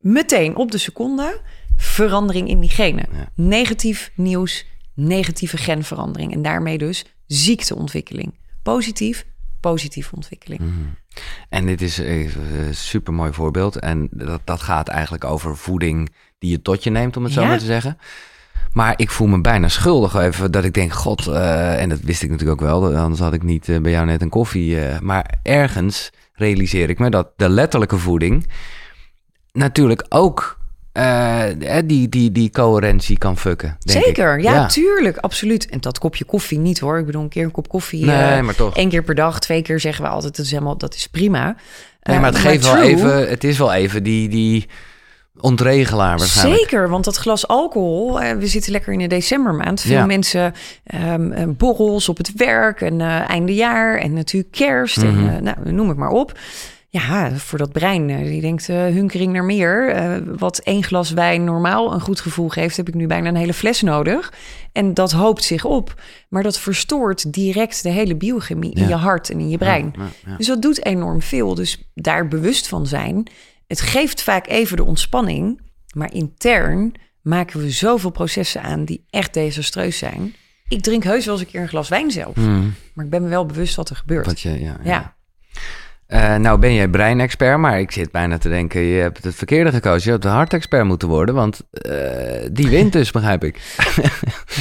Meteen 0.03 0.55
op 0.55 0.71
de 0.71 0.77
seconde 0.77 1.41
verandering 1.77 2.47
in 2.49 2.59
die 2.59 2.69
genen. 2.69 3.05
Ja. 3.13 3.29
Negatief 3.35 4.11
nieuws, 4.15 4.65
negatieve 4.93 5.57
genverandering. 5.57 6.33
En 6.33 6.41
daarmee 6.41 6.77
dus 6.77 7.05
ziekteontwikkeling. 7.27 8.33
Positief, 8.63 9.25
positieve 9.59 10.15
ontwikkeling. 10.15 10.61
Mhm. 10.61 10.71
En 11.49 11.65
dit 11.65 11.81
is 11.81 11.97
een 11.97 12.29
super 12.71 13.13
mooi 13.13 13.33
voorbeeld. 13.33 13.79
En 13.79 14.07
dat, 14.11 14.41
dat 14.43 14.61
gaat 14.61 14.87
eigenlijk 14.87 15.23
over 15.23 15.57
voeding 15.57 16.09
die 16.39 16.51
je 16.51 16.61
tot 16.61 16.83
je 16.83 16.89
neemt, 16.89 17.17
om 17.17 17.23
het 17.23 17.33
zo 17.33 17.41
Ja. 17.41 17.47
maar 17.47 17.57
te 17.59 17.65
zeggen. 17.65 17.97
Maar 18.71 18.93
ik 18.95 19.09
voel 19.11 19.27
me 19.27 19.41
bijna 19.41 19.67
schuldig 19.67 20.15
even 20.15 20.51
dat 20.51 20.63
ik 20.63 20.73
denk, 20.73 20.93
god, 20.93 21.27
eh, 21.27 21.81
en 21.81 21.89
dat 21.89 21.99
wist 21.99 22.23
ik 22.23 22.29
natuurlijk 22.29 22.61
ook 22.61 22.67
wel, 22.67 22.95
anders 22.95 23.21
had 23.21 23.33
ik 23.33 23.43
niet 23.43 23.69
eh, 23.69 23.81
bij 23.81 23.91
jou 23.91 24.05
net 24.05 24.21
een 24.21 24.29
koffie. 24.29 24.79
eh, 24.79 24.99
maar 24.99 25.39
ergens 25.43 26.09
realiseer 26.33 26.89
ik 26.89 26.99
me 26.99 27.09
dat 27.09 27.29
de 27.35 27.49
letterlijke 27.49 27.97
voeding 27.97 28.47
natuurlijk 29.57 30.05
ook 30.09 30.57
eh, 30.91 31.43
die, 31.85 32.09
die, 32.09 32.31
die 32.31 32.49
coherentie 32.49 33.17
kan 33.17 33.37
fucken. 33.37 33.77
denk 33.79 34.03
Zeker, 34.05 34.37
ik. 34.37 34.43
ja, 34.43 34.65
tuurlijk, 34.67 35.17
absoluut. 35.17 35.69
En 35.69 35.79
dat 35.81 35.99
kopje 35.99 36.23
koffie 36.25 36.59
niet 36.59 36.79
hoor. 36.79 36.99
Ik 36.99 37.05
bedoel, 37.05 37.21
een 37.21 37.29
keer 37.29 37.43
een 37.43 37.51
kop 37.51 37.67
koffie. 37.69 38.05
Nee, 38.05 38.31
eh, 38.31 38.41
maar 38.41 38.55
toch. 38.55 38.77
Eén 38.77 38.89
keer 38.89 39.03
per 39.03 39.15
dag, 39.15 39.39
twee 39.39 39.61
keer 39.61 39.79
zeggen 39.79 40.03
we 40.03 40.09
altijd, 40.09 40.35
dat 40.35 40.45
is 40.45 40.51
helemaal, 40.51 40.77
dat 40.77 40.95
is 40.95 41.07
prima. 41.07 41.45
Nee, 41.45 41.55
Eh, 42.15 42.21
maar 42.21 42.31
het 42.31 42.39
geeft 42.39 42.71
wel 42.71 42.81
even, 42.81 43.29
het 43.29 43.43
is 43.43 43.57
wel 43.57 43.73
even 43.73 44.03
die, 44.03 44.29
die 44.29 44.67
ontregelaar 45.39 46.17
waarschijnlijk. 46.17 46.59
Zeker, 46.61 46.89
want 46.89 47.03
dat 47.05 47.15
glas 47.17 47.47
alcohol, 47.47 48.21
eh, 48.21 48.35
we 48.37 48.47
zitten 48.47 48.71
lekker 48.71 48.93
in 48.93 48.99
de 48.99 49.07
decembermaand. 49.07 49.81
Veel 49.81 49.95
Ja. 49.95 50.05
mensen 50.05 50.53
eh, 50.83 51.13
borrels 51.47 52.09
op 52.09 52.17
het 52.17 52.31
werk 52.35 52.81
en 52.81 53.01
eh 53.01 53.29
einde 53.29 53.53
jaar 53.53 53.97
en 53.97 54.13
natuurlijk 54.13 54.51
kerst 54.53 54.97
Mhm. 54.97 55.07
en 55.27 55.35
eh, 55.35 55.41
nou, 55.41 55.71
noem 55.73 55.87
het 55.89 55.97
maar 55.97 56.09
op. 56.09 56.37
Ja, 56.99 57.35
voor 57.35 57.57
dat 57.57 57.71
brein, 57.71 58.09
eh, 58.09 58.17
die 58.17 58.41
denkt 58.41 58.69
eh, 58.69 58.77
hunkering 58.77 59.33
naar 59.33 59.43
meer. 59.43 59.89
Eh, 59.89 60.17
wat 60.37 60.57
één 60.57 60.83
glas 60.83 61.11
wijn 61.11 61.43
normaal 61.43 61.93
een 61.93 62.01
goed 62.01 62.19
gevoel 62.19 62.49
geeft, 62.49 62.77
heb 62.77 62.87
ik 62.87 62.93
nu 62.93 63.07
bijna 63.07 63.29
een 63.29 63.35
hele 63.35 63.53
fles 63.53 63.81
nodig. 63.81 64.33
En 64.71 64.93
dat 64.93 65.11
hoopt 65.11 65.43
zich 65.43 65.65
op. 65.65 66.01
Maar 66.29 66.43
dat 66.43 66.59
verstoort 66.59 67.33
direct 67.33 67.83
de 67.83 67.89
hele 67.89 68.15
biochemie 68.15 68.73
in 68.73 68.87
je 68.87 68.95
hart 68.95 69.29
en 69.29 69.39
in 69.39 69.49
je 69.49 69.57
brein. 69.57 69.93
Ja, 69.97 70.07
ja. 70.25 70.37
Dus 70.37 70.47
dat 70.47 70.61
doet 70.61 70.85
enorm 70.85 71.21
veel. 71.21 71.55
Dus 71.55 71.89
daar 71.93 72.27
bewust 72.27 72.67
van 72.67 72.87
zijn. 72.87 73.27
Het 73.67 73.81
geeft 73.81 74.23
vaak 74.23 74.47
even 74.47 74.77
de 74.77 74.83
ontspanning, 74.83 75.61
maar 75.95 76.13
intern 76.13 76.93
maken 77.21 77.59
we 77.59 77.69
zoveel 77.71 78.11
processen 78.11 78.61
aan 78.61 78.85
die 78.85 79.05
echt 79.09 79.33
desastreus 79.33 79.97
zijn. 79.97 80.35
Ik 80.67 80.81
drink 80.81 81.03
heus 81.03 81.25
wel 81.25 81.33
eens 81.33 81.43
een 81.43 81.49
keer 81.49 81.61
een 81.61 81.67
glas 81.67 81.89
wijn 81.89 82.11
zelf, 82.11 82.35
Hmm, 82.35 82.73
maar 82.93 83.05
ik 83.05 83.11
ben 83.11 83.23
me 83.23 83.29
wel 83.29 83.45
bewust 83.45 83.75
wat 83.75 83.89
er 83.89 83.95
gebeurt. 83.95 84.41
je, 84.41 84.59
ja, 84.83 85.15
Eh, 86.13 86.35
nou 86.35 86.59
ben 86.59 86.73
jij 86.73 86.87
breinexpert, 86.87 87.57
maar 87.57 87.79
ik 87.79 87.91
zit 87.91 88.11
bijna 88.11 88.37
te 88.37 88.49
denken, 88.49 88.81
je 88.81 89.01
hebt 89.01 89.23
het 89.23 89.35
verkeerde 89.35 89.71
gekozen. 89.71 90.03
Je 90.05 90.11
had 90.11 90.21
de 90.21 90.27
hartexpert 90.27 90.85
moeten 90.85 91.07
worden, 91.07 91.35
want 91.35 91.61
eh, 91.71 91.95
die 92.51 92.67
wint 92.67 92.93
dus, 92.93 93.11
begrijp 93.19 93.43
ik. 93.43 93.59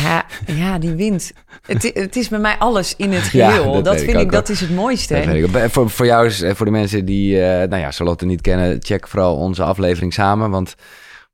Ja, 0.02 0.24
ja, 0.46 0.78
die 0.78 0.94
wind. 0.94 1.32
Het, 1.66 1.90
het 1.94 2.16
is 2.16 2.28
bij 2.28 2.38
mij 2.38 2.56
alles 2.58 2.94
in 2.96 3.12
het 3.12 3.30
Ja, 3.30 3.50
geheel. 3.50 3.72
dat 3.72 3.84
dat 3.84 3.94
weet 3.94 4.02
ik 4.02 4.08
vind 4.10 4.22
ik, 4.22 4.32
dat 4.32 4.48
is 4.48 4.60
het 4.60 4.74
mooiste. 4.74 5.48
Voor, 5.70 5.90
voor 5.90 6.06
jou, 6.06 6.26
is, 6.26 6.42
eh, 6.42 6.54
voor 6.54 6.66
de 6.66 6.72
mensen 6.72 7.04
die 7.04 7.42
eh, 7.44 7.68
nou 7.68 7.82
ja, 7.82 7.90
Charlotte 7.90 8.26
niet 8.26 8.40
kennen, 8.40 8.76
check 8.80 9.08
vooral 9.08 9.36
onze 9.36 9.62
aflevering 9.62 10.12
samen, 10.12 10.50
want 10.50 10.74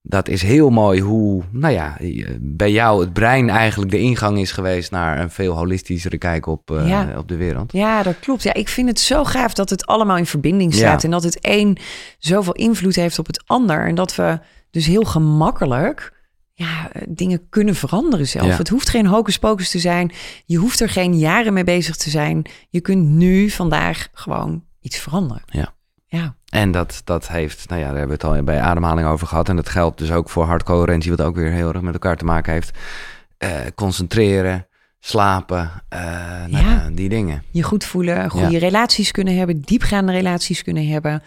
dat 0.08 0.28
is 0.28 0.42
heel 0.42 0.70
mooi 0.70 1.00
hoe, 1.00 1.42
nou 1.50 1.74
ja, 1.74 1.98
eh, 1.98 2.26
bij 2.40 2.70
jou 2.72 3.00
het 3.00 3.12
brein 3.12 3.50
eigenlijk 3.50 3.90
de 3.90 3.98
ingang 3.98 4.38
is 4.38 4.52
geweest 4.52 4.90
naar 4.90 5.20
een 5.20 5.30
veel 5.30 5.54
holistischere 5.56 6.18
kijk 6.18 6.46
op, 6.46 6.70
eh, 6.70 6.88
Ja. 6.88 7.14
op 7.18 7.28
de 7.28 7.36
wereld. 7.36 7.72
Ja, 7.72 8.02
dat 8.02 8.18
klopt. 8.20 8.42
Ja, 8.42 8.54
ik 8.54 8.68
vind 8.68 8.88
het 8.88 9.00
zo 9.00 9.24
gaaf 9.24 9.52
dat 9.52 9.70
het 9.70 9.86
allemaal 9.86 10.16
in 10.16 10.26
verbinding 10.26 10.74
staat. 10.74 11.00
Ja. 11.02 11.04
En 11.04 11.10
dat 11.10 11.22
het 11.22 11.38
een 11.40 11.78
zoveel 12.18 12.52
invloed 12.52 12.96
heeft 12.96 13.18
op 13.18 13.26
het 13.26 13.42
ander. 13.46 13.86
En 13.86 13.94
dat 13.94 14.14
we 14.14 14.38
dus 14.70 14.86
heel 14.86 15.04
gemakkelijk 15.04 16.12
ja, 16.54 16.92
eh, 16.92 17.02
dingen 17.08 17.48
kunnen 17.48 17.74
veranderen 17.74 18.26
zelf. 18.28 18.46
Ja. 18.46 18.56
Het 18.56 18.68
hoeft 18.68 18.88
geen 18.88 19.06
hocus 19.06 19.38
pocus 19.38 19.70
te 19.70 19.78
zijn. 19.78 20.12
Je 20.44 20.56
hoeft 20.56 20.80
er 20.80 20.88
geen 20.88 21.18
jaren 21.18 21.52
mee 21.52 21.64
bezig 21.64 21.96
te 21.96 22.10
zijn. 22.10 22.42
Je 22.68 22.80
kunt 22.80 23.08
nu, 23.08 23.50
vandaag, 23.50 24.08
gewoon 24.12 24.64
iets 24.80 24.98
veranderen. 24.98 25.42
Ja. 25.46 25.74
Ja, 26.06 26.36
En 26.49 26.71
dat, 26.71 27.00
dat 27.05 27.28
heeft, 27.28 27.69
nou 27.69 27.81
ja, 27.81 27.88
daar 27.88 27.99
hebben 27.99 28.19
we 28.19 28.26
het 28.26 28.37
al 28.37 28.43
bij 28.43 28.61
ademhaling 28.61 29.09
over 29.09 29.26
gehad. 29.26 29.49
En 29.49 29.57
dat 29.57 29.69
geldt 29.69 29.99
dus 29.99 30.11
ook 30.11 30.31
voor 30.31 30.45
hartcoherentie, 30.45 31.11
wat 31.11 31.26
ook 31.26 31.35
weer 31.35 31.50
heel 31.50 31.73
erg 31.73 31.81
met 31.81 31.93
elkaar 31.93 32.17
te 32.17 32.25
maken 32.25 32.52
heeft. 32.52 32.78
Eh, 33.38 33.50
concentreren, 33.75 34.67
slapen, 35.00 35.71
eh, 35.88 36.00
nou 36.47 36.50
Ja. 36.50 36.59
ja, 36.59 36.88
die 36.93 37.09
dingen. 37.09 37.43
je 37.50 37.62
goed 37.62 37.85
voelen, 37.85 38.31
goede 38.31 38.59
relaties 38.59 39.11
kunnen 39.11 39.37
hebben, 39.37 39.61
diepgaande 39.61 40.12
relaties 40.12 40.62
kunnen 40.62 40.87
hebben. 40.88 41.23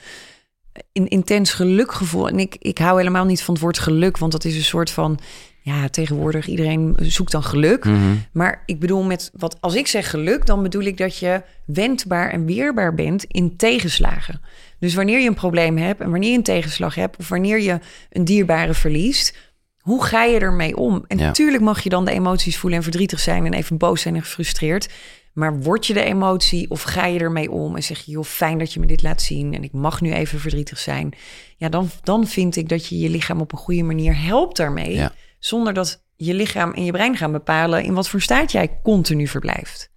Een 0.94 1.08
intens 1.08 1.54
gelukgevoel. 1.54 2.28
En 2.28 2.40
ik, 2.40 2.56
ik 2.60 2.78
hou 2.78 2.98
helemaal 2.98 3.26
niet 3.26 3.44
van 3.44 3.54
het 3.54 3.64
woord 3.64 3.80
geluk, 3.80 4.18
want 4.18 4.32
dat 4.32 4.46
is 4.46 4.56
een 4.56 4.64
soort 4.64 4.92
van, 4.92 5.20
ja, 5.62 5.90
tegenwoordig 5.90 6.48
iedereen 6.48 6.96
zoekt 7.02 7.32
dan 7.32 7.44
geluk. 7.44 7.86
Mhm. 7.86 8.16
Maar 8.32 8.64
ik 8.66 8.80
bedoel 8.80 9.04
met 9.04 9.32
wat 9.38 9.58
als 9.60 9.76
ik 9.76 9.88
zeg 9.88 10.10
geluk, 10.10 10.46
dan 10.46 10.64
bedoel 10.64 10.84
ik 10.84 10.98
dat 10.98 11.18
je 11.18 11.42
wendbaar 11.66 12.30
en 12.30 12.46
weerbaar 12.46 12.94
bent 12.94 13.24
in 13.24 13.56
tegenslagen. 13.56 14.42
Dus 14.82 14.94
wanneer 14.94 15.20
je 15.20 15.28
een 15.28 15.34
probleem 15.34 15.78
hebt 15.78 16.02
en 16.02 16.12
wanneer 16.12 16.30
je 16.32 16.38
een 16.38 16.44
tegenslag 16.44 16.96
hebt, 16.96 17.18
of 17.18 17.30
wanneer 17.30 17.62
je 17.62 17.80
een 18.10 18.26
dierbare 18.26 18.74
verliest, 18.74 19.38
hoe 19.80 20.04
ga 20.04 20.24
je 20.24 20.40
ermee 20.40 20.76
om? 20.78 21.06
En 21.08 21.18
Ja. 21.18 21.26
natuurlijk 21.26 21.64
mag 21.64 21.84
je 21.84 21.90
dan 21.90 22.06
de 22.06 22.12
emoties 22.12 22.58
voelen 22.58 22.78
en 22.80 22.84
verdrietig 22.86 23.20
zijn 23.20 23.46
en 23.46 23.54
even 23.54 23.78
boos 23.78 24.02
zijn 24.02 24.16
en 24.16 24.22
gefrustreerd. 24.22 24.90
Maar 25.34 25.60
word 25.60 25.88
je 25.88 25.94
de 25.94 26.04
emotie 26.04 26.70
of 26.70 26.82
ga 26.82 27.06
je 27.06 27.20
ermee 27.20 27.52
om 27.52 27.76
en 27.76 27.84
zeg 27.84 28.00
je, 28.00 28.12
joh, 28.12 28.24
fijn 28.24 28.58
dat 28.58 28.74
je 28.74 28.80
me 28.80 28.86
dit 28.86 29.02
laat 29.04 29.22
zien 29.22 29.54
en 29.54 29.64
ik 29.64 29.72
mag 29.72 30.02
nu 30.02 30.14
even 30.14 30.40
verdrietig 30.40 30.80
zijn. 30.80 31.14
Ja, 31.58 31.70
dan, 31.70 31.90
dan 32.04 32.28
vind 32.28 32.56
ik 32.56 32.70
dat 32.70 32.88
je 32.88 32.98
je 32.98 33.10
lichaam 33.10 33.40
op 33.42 33.52
een 33.52 33.58
goede 33.58 33.84
manier 33.84 34.24
helpt 34.24 34.58
daarmee. 34.58 34.94
Ja. 34.94 35.12
Zonder 35.40 35.74
dat 35.74 36.04
je 36.16 36.34
lichaam 36.34 36.74
en 36.74 36.86
je 36.86 36.92
brein 36.92 37.18
gaan 37.18 37.32
bepalen 37.32 37.84
in 37.84 37.94
wat 37.94 38.10
voor 38.10 38.22
staat 38.22 38.52
jij 38.52 38.80
continu 38.84 39.28
verblijft. 39.28 39.91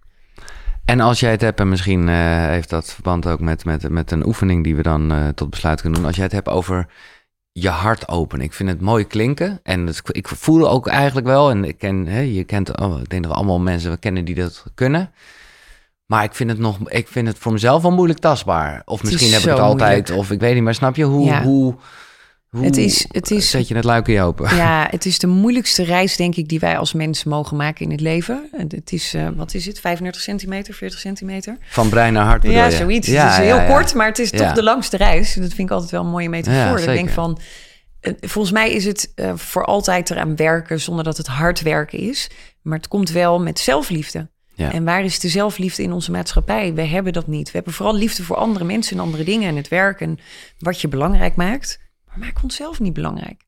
En 0.85 0.99
als 0.99 1.19
jij 1.19 1.31
het 1.31 1.41
hebt, 1.41 1.59
en 1.59 1.69
misschien 1.69 2.07
uh, 2.07 2.47
heeft 2.47 2.69
dat 2.69 2.93
verband 2.93 3.27
ook 3.27 3.39
met, 3.39 3.65
met, 3.65 3.89
met 3.89 4.11
een 4.11 4.25
oefening 4.25 4.63
die 4.63 4.75
we 4.75 4.81
dan 4.81 5.11
uh, 5.11 5.27
tot 5.27 5.49
besluit 5.49 5.81
kunnen 5.81 5.99
doen. 5.99 6.07
Als 6.07 6.15
jij 6.15 6.25
het 6.25 6.33
hebt 6.33 6.49
over 6.49 6.87
je 7.51 7.69
hart 7.69 8.07
openen. 8.07 8.45
Ik 8.45 8.53
vind 8.53 8.69
het 8.69 8.81
mooi 8.81 9.07
klinken. 9.07 9.59
En 9.63 9.85
het, 9.85 10.01
ik 10.11 10.27
voel 10.27 10.69
ook 10.69 10.87
eigenlijk 10.87 11.27
wel. 11.27 11.49
En 11.49 11.65
ik 11.65 11.77
ken, 11.77 12.07
hè, 12.07 12.19
je 12.19 12.43
kent, 12.43 12.79
oh, 12.79 12.99
ik 12.99 13.09
denk 13.09 13.23
dat 13.23 13.31
we 13.31 13.37
allemaal 13.37 13.59
mensen 13.59 13.91
we 13.91 13.97
kennen 13.97 14.25
die 14.25 14.35
dat 14.35 14.63
kunnen. 14.73 15.11
Maar 16.05 16.23
ik 16.23 16.33
vind 16.33 16.49
het 16.49 16.59
nog, 16.59 16.89
ik 16.89 17.07
vind 17.07 17.27
het 17.27 17.37
voor 17.37 17.51
mezelf 17.51 17.81
wel 17.81 17.91
moeilijk 17.91 18.19
tastbaar. 18.19 18.81
Of 18.85 19.03
misschien 19.03 19.31
heb 19.31 19.41
ik 19.41 19.49
het 19.49 19.59
altijd, 19.59 20.07
moeilijk. 20.07 20.19
of 20.19 20.31
ik 20.31 20.39
weet 20.39 20.53
niet, 20.53 20.63
maar 20.63 20.73
snap 20.73 20.95
je 20.95 21.03
hoe, 21.03 21.25
ja. 21.25 21.43
hoe, 21.43 21.75
hoe 22.55 22.65
het 22.65 22.77
is, 22.77 23.05
het 23.11 23.31
is, 23.31 23.49
zet 23.49 23.67
je 23.67 23.75
het 23.75 23.83
luikje 23.83 24.21
open? 24.21 24.55
Ja, 24.55 24.87
het 24.91 25.05
is 25.05 25.19
de 25.19 25.27
moeilijkste 25.27 25.83
reis, 25.83 26.15
denk 26.15 26.35
ik, 26.35 26.47
die 26.47 26.59
wij 26.59 26.77
als 26.77 26.93
mens 26.93 27.23
mogen 27.23 27.57
maken 27.57 27.85
in 27.85 27.91
het 27.91 28.01
leven. 28.01 28.49
Het 28.57 28.91
is, 28.91 29.13
uh, 29.13 29.27
wat 29.35 29.53
is 29.53 29.65
het, 29.65 29.79
35 29.79 30.21
centimeter, 30.21 30.73
40 30.73 30.99
centimeter? 30.99 31.57
Van 31.61 31.89
brein 31.89 32.13
naar 32.13 32.25
hart 32.25 32.43
Ja, 32.43 32.69
zoiets. 32.69 33.07
Ja, 33.07 33.23
het 33.23 33.31
is 33.31 33.37
heel 33.37 33.55
ja, 33.55 33.65
kort, 33.65 33.93
maar 33.93 34.07
het 34.07 34.19
is 34.19 34.29
toch 34.29 34.53
de 34.53 34.63
langste 34.63 34.97
reis. 34.97 35.33
Dat 35.33 35.53
vind 35.53 35.69
ik 35.69 35.71
altijd 35.71 35.91
wel 35.91 36.03
een 36.03 36.09
mooie 36.09 36.29
metafoor. 36.29 36.79
ik 36.79 36.85
denk 36.85 37.09
van, 37.09 37.39
uh, 38.01 38.13
volgens 38.19 38.53
mij 38.53 38.71
is 38.71 38.85
het 38.85 39.11
uh, 39.15 39.31
voor 39.35 39.65
altijd 39.65 40.09
eraan 40.09 40.35
werken 40.35 40.81
zonder 40.81 41.03
dat 41.03 41.17
het 41.17 41.27
hard 41.27 41.61
werken 41.61 41.99
is. 41.99 42.29
Maar 42.61 42.77
het 42.77 42.87
komt 42.87 43.11
wel 43.11 43.39
met 43.39 43.59
zelfliefde. 43.59 44.29
Ja. 44.53 44.71
En 44.71 44.83
waar 44.83 45.03
is 45.03 45.19
de 45.19 45.29
zelfliefde 45.29 45.83
in 45.83 45.91
onze 45.91 46.11
maatschappij? 46.11 46.73
We 46.73 46.81
hebben 46.81 47.13
dat 47.13 47.27
niet. 47.27 47.45
We 47.45 47.55
hebben 47.55 47.73
vooral 47.73 47.95
liefde 47.95 48.23
voor 48.23 48.35
andere 48.35 48.65
mensen 48.65 48.97
en 48.97 49.03
andere 49.03 49.23
dingen 49.23 49.49
en 49.49 49.55
het 49.55 49.67
werk 49.67 50.01
en 50.01 50.19
wat 50.57 50.81
je 50.81 50.87
belangrijk 50.87 51.35
maakt. 51.35 51.79
Maar 52.15 52.27
maak 52.27 52.43
onszelf 52.43 52.79
niet 52.79 52.93
belangrijk. 52.93 53.43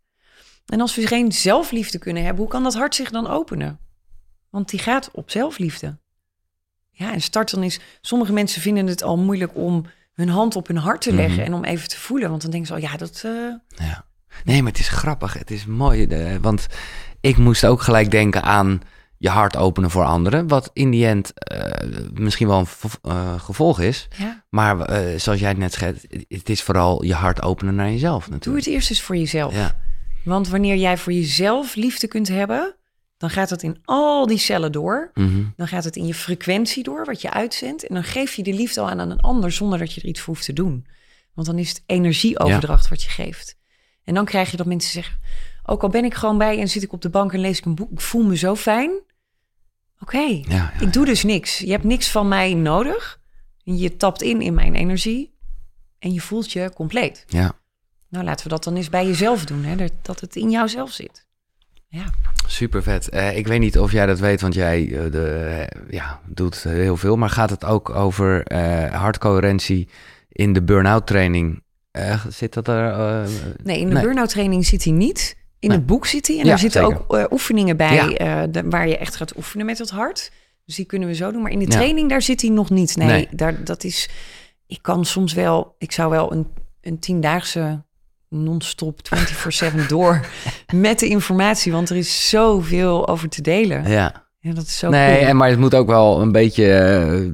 En 0.65 0.81
als 0.81 0.95
we 0.95 1.07
geen 1.07 1.31
zelfliefde 1.31 1.97
kunnen 1.97 2.23
hebben, 2.23 2.41
hoe 2.41 2.51
kan 2.51 2.63
dat 2.63 2.73
hart 2.75 2.95
zich 2.95 3.09
dan 3.09 3.27
openen? 3.27 3.79
Want 4.49 4.69
die 4.69 4.79
gaat 4.79 5.09
op 5.11 5.31
zelfliefde. 5.31 5.97
Ja, 6.91 7.13
en 7.13 7.21
start 7.21 7.51
dan 7.51 7.63
is. 7.63 7.79
Sommige 8.01 8.33
mensen 8.33 8.61
vinden 8.61 8.87
het 8.87 9.03
al 9.03 9.17
moeilijk 9.17 9.55
om 9.55 9.85
hun 10.13 10.29
hand 10.29 10.55
op 10.55 10.67
hun 10.67 10.77
hart 10.77 11.01
te 11.01 11.13
leggen 11.13 11.33
mm 11.33 11.37
-hmm. 11.37 11.53
en 11.53 11.53
om 11.53 11.63
even 11.63 11.87
te 11.87 11.99
voelen. 11.99 12.29
Want 12.29 12.41
dan 12.41 12.51
denken 12.51 12.67
ze 12.67 12.73
al, 12.73 12.89
ja, 12.89 12.97
dat. 12.97 13.23
Uh... 13.25 13.53
Ja. 13.67 14.05
Nee, 14.43 14.61
maar 14.61 14.71
het 14.71 14.81
is 14.81 14.89
grappig. 14.89 15.33
Het 15.33 15.51
is 15.51 15.65
mooi. 15.65 16.07
De, 16.07 16.37
want 16.41 16.67
ik 17.21 17.37
moest 17.37 17.65
ook 17.65 17.81
gelijk 17.81 18.11
denken 18.11 18.43
aan 18.43 18.81
je 19.17 19.29
hart 19.29 19.57
openen 19.57 19.89
voor 19.89 20.03
anderen. 20.03 20.47
Wat 20.47 20.69
in 20.73 20.91
die 20.91 21.07
end 21.07 21.31
uh, 21.51 22.11
misschien 22.13 22.47
wel 22.47 22.59
een 22.59 22.67
uh, 23.11 23.39
gevolg 23.39 23.79
is. 23.79 24.07
Ja. 24.17 24.45
Maar 24.49 24.89
uh, 24.89 25.19
zoals 25.19 25.39
jij 25.39 25.49
het 25.49 25.57
net 25.57 25.73
schetst, 25.73 26.05
het 26.27 26.49
is 26.49 26.61
vooral 26.61 27.03
je 27.03 27.13
hart 27.13 27.41
openen 27.41 27.75
naar 27.75 27.91
jezelf 27.91 28.19
natuurlijk. 28.19 28.43
Doe 28.43 28.55
het 28.55 28.67
eerst 28.67 28.89
eens 28.89 29.01
voor 29.01 29.17
jezelf. 29.17 29.53
Ja. 29.53 29.79
Want 30.23 30.47
wanneer 30.47 30.75
jij 30.75 30.97
voor 30.97 31.13
jezelf 31.13 31.75
liefde 31.75 32.07
kunt 32.07 32.27
hebben, 32.27 32.75
dan 33.17 33.29
gaat 33.29 33.49
het 33.49 33.63
in 33.63 33.77
al 33.85 34.27
die 34.27 34.37
cellen 34.37 34.71
door. 34.71 35.11
Mm 35.13 35.27
-hmm. 35.27 35.53
Dan 35.55 35.67
gaat 35.67 35.83
het 35.83 35.95
in 35.95 36.05
je 36.05 36.13
frequentie 36.13 36.83
door, 36.83 37.05
wat 37.05 37.21
je 37.21 37.31
uitzendt. 37.31 37.87
En 37.87 37.93
dan 37.93 38.03
geef 38.03 38.33
je 38.33 38.43
de 38.43 38.53
liefde 38.53 38.81
al 38.81 38.89
aan 38.89 38.99
aan 38.99 39.11
een 39.11 39.21
ander 39.21 39.51
zonder 39.51 39.79
dat 39.79 39.93
je 39.93 40.01
er 40.01 40.07
iets 40.07 40.19
voor 40.19 40.33
hoeft 40.33 40.45
te 40.45 40.53
doen. 40.53 40.87
Want 41.33 41.47
dan 41.47 41.57
is 41.57 41.69
het 41.69 41.83
energieoverdracht 41.85 42.83
ja. 42.83 42.89
wat 42.89 43.03
je 43.03 43.09
geeft. 43.09 43.57
En 44.03 44.13
dan 44.13 44.25
krijg 44.25 44.51
je 44.51 44.57
dat 44.57 44.65
mensen 44.65 44.91
zeggen, 44.91 45.19
ook 45.69 45.83
al 45.83 45.89
ben 45.89 46.05
ik 46.05 46.13
gewoon 46.13 46.37
bij 46.37 46.59
en 46.59 46.67
zit 46.67 46.83
ik 46.83 46.93
op 46.93 47.01
de 47.01 47.09
bank 47.09 47.33
en 47.33 47.39
lees 47.39 47.57
ik 47.57 47.65
een 47.65 47.75
boek, 47.75 47.91
ik 47.91 48.01
voel 48.01 48.23
me 48.23 48.37
zo 48.37 48.55
fijn. 48.55 48.89
Oké, 49.99 50.15
okay, 50.15 50.45
ja, 50.47 50.55
ja, 50.55 50.79
ik 50.79 50.93
doe 50.93 51.05
dus 51.05 51.23
niks. 51.23 51.57
Je 51.57 51.71
hebt 51.71 51.83
niks 51.83 52.11
van 52.11 52.27
mij 52.27 52.53
nodig. 52.53 53.19
Je 53.63 53.97
tapt 53.97 54.21
in 54.21 54.41
in 54.41 54.53
mijn 54.53 54.75
energie 54.75 55.35
en 55.99 56.13
je 56.13 56.21
voelt 56.21 56.51
je 56.51 56.71
compleet. 56.73 57.25
Ja. 57.27 57.51
Nou, 58.09 58.25
laten 58.25 58.43
we 58.43 58.49
dat 58.49 58.63
dan 58.63 58.75
eens 58.75 58.89
bij 58.89 59.05
jezelf 59.05 59.45
doen, 59.45 59.63
hè? 59.63 59.87
dat 60.01 60.19
het 60.19 60.35
in 60.35 60.49
jouzelf 60.49 60.91
zit. 60.91 61.25
Ja. 61.87 62.05
Super 62.47 62.83
vet. 62.83 63.13
Uh, 63.13 63.37
ik 63.37 63.47
weet 63.47 63.59
niet 63.59 63.79
of 63.79 63.91
jij 63.91 64.05
dat 64.05 64.19
weet, 64.19 64.41
want 64.41 64.53
jij 64.53 64.85
uh, 64.85 65.11
de, 65.11 65.67
uh, 65.73 65.91
ja, 65.91 66.21
doet 66.25 66.63
heel 66.63 66.97
veel. 66.97 67.15
Maar 67.15 67.29
gaat 67.29 67.49
het 67.49 67.65
ook 67.65 67.89
over 67.89 68.53
hartcoherentie 68.93 69.89
in 70.29 70.53
de 70.53 70.63
burn-out 70.63 71.07
training? 71.07 71.65
zit 72.29 72.53
dat 72.53 72.67
er? 72.67 73.27
nee, 73.63 73.79
in 73.79 73.87
de 73.87 73.93
nee. 73.93 74.03
burn-out 74.03 74.29
training 74.29 74.65
zit 74.65 74.83
hij 74.83 74.93
niet. 74.93 75.35
In 75.59 75.71
het 75.71 75.85
boek 75.85 76.05
zit 76.05 76.27
hij. 76.27 76.39
En 76.39 76.45
ja, 76.45 76.51
er 76.51 76.59
zitten 76.59 76.81
zeker. 76.81 76.99
ook 76.99 77.15
uh, 77.15 77.23
oefeningen 77.29 77.77
bij 77.77 77.93
ja. 77.95 78.43
uh, 78.43 78.51
de, 78.51 78.63
waar 78.69 78.87
je 78.87 78.97
echt 78.97 79.15
gaat 79.15 79.37
oefenen 79.37 79.65
met 79.65 79.77
het 79.77 79.89
hart. 79.89 80.31
Dus 80.65 80.75
die 80.75 80.85
kunnen 80.85 81.07
we 81.07 81.15
zo 81.15 81.31
doen. 81.31 81.41
Maar 81.41 81.51
in 81.51 81.59
de 81.59 81.67
training, 81.67 82.01
ja. 82.01 82.07
daar 82.07 82.21
zit 82.21 82.41
hij 82.41 82.49
nog 82.49 82.69
niet. 82.69 82.95
Nee, 82.95 83.07
nee, 83.07 83.27
Daar, 83.31 83.63
dat 83.63 83.83
is... 83.83 84.09
Ik 84.67 84.79
kan 84.81 85.05
soms 85.05 85.33
wel... 85.33 85.75
Ik 85.77 85.91
zou 85.91 86.09
wel 86.09 86.31
een, 86.31 86.47
een 86.81 86.99
tiendaagse 86.99 87.83
non-stop 88.29 88.99
24-7 89.83 89.87
door 89.87 90.25
met 90.73 90.99
de 90.99 91.07
informatie. 91.07 91.71
Want 91.71 91.89
er 91.89 91.95
is 91.95 92.29
zoveel 92.29 93.07
over 93.07 93.29
te 93.29 93.41
delen. 93.41 93.89
Ja. 93.89 94.25
Ja, 94.39 94.53
dat 94.53 94.63
is 94.63 94.77
zo 94.77 94.89
nee, 94.89 95.15
cool. 95.15 95.27
en, 95.27 95.37
maar 95.37 95.49
het 95.49 95.59
moet 95.59 95.75
ook 95.75 95.87
wel 95.87 96.21
een 96.21 96.31
beetje 96.31 96.63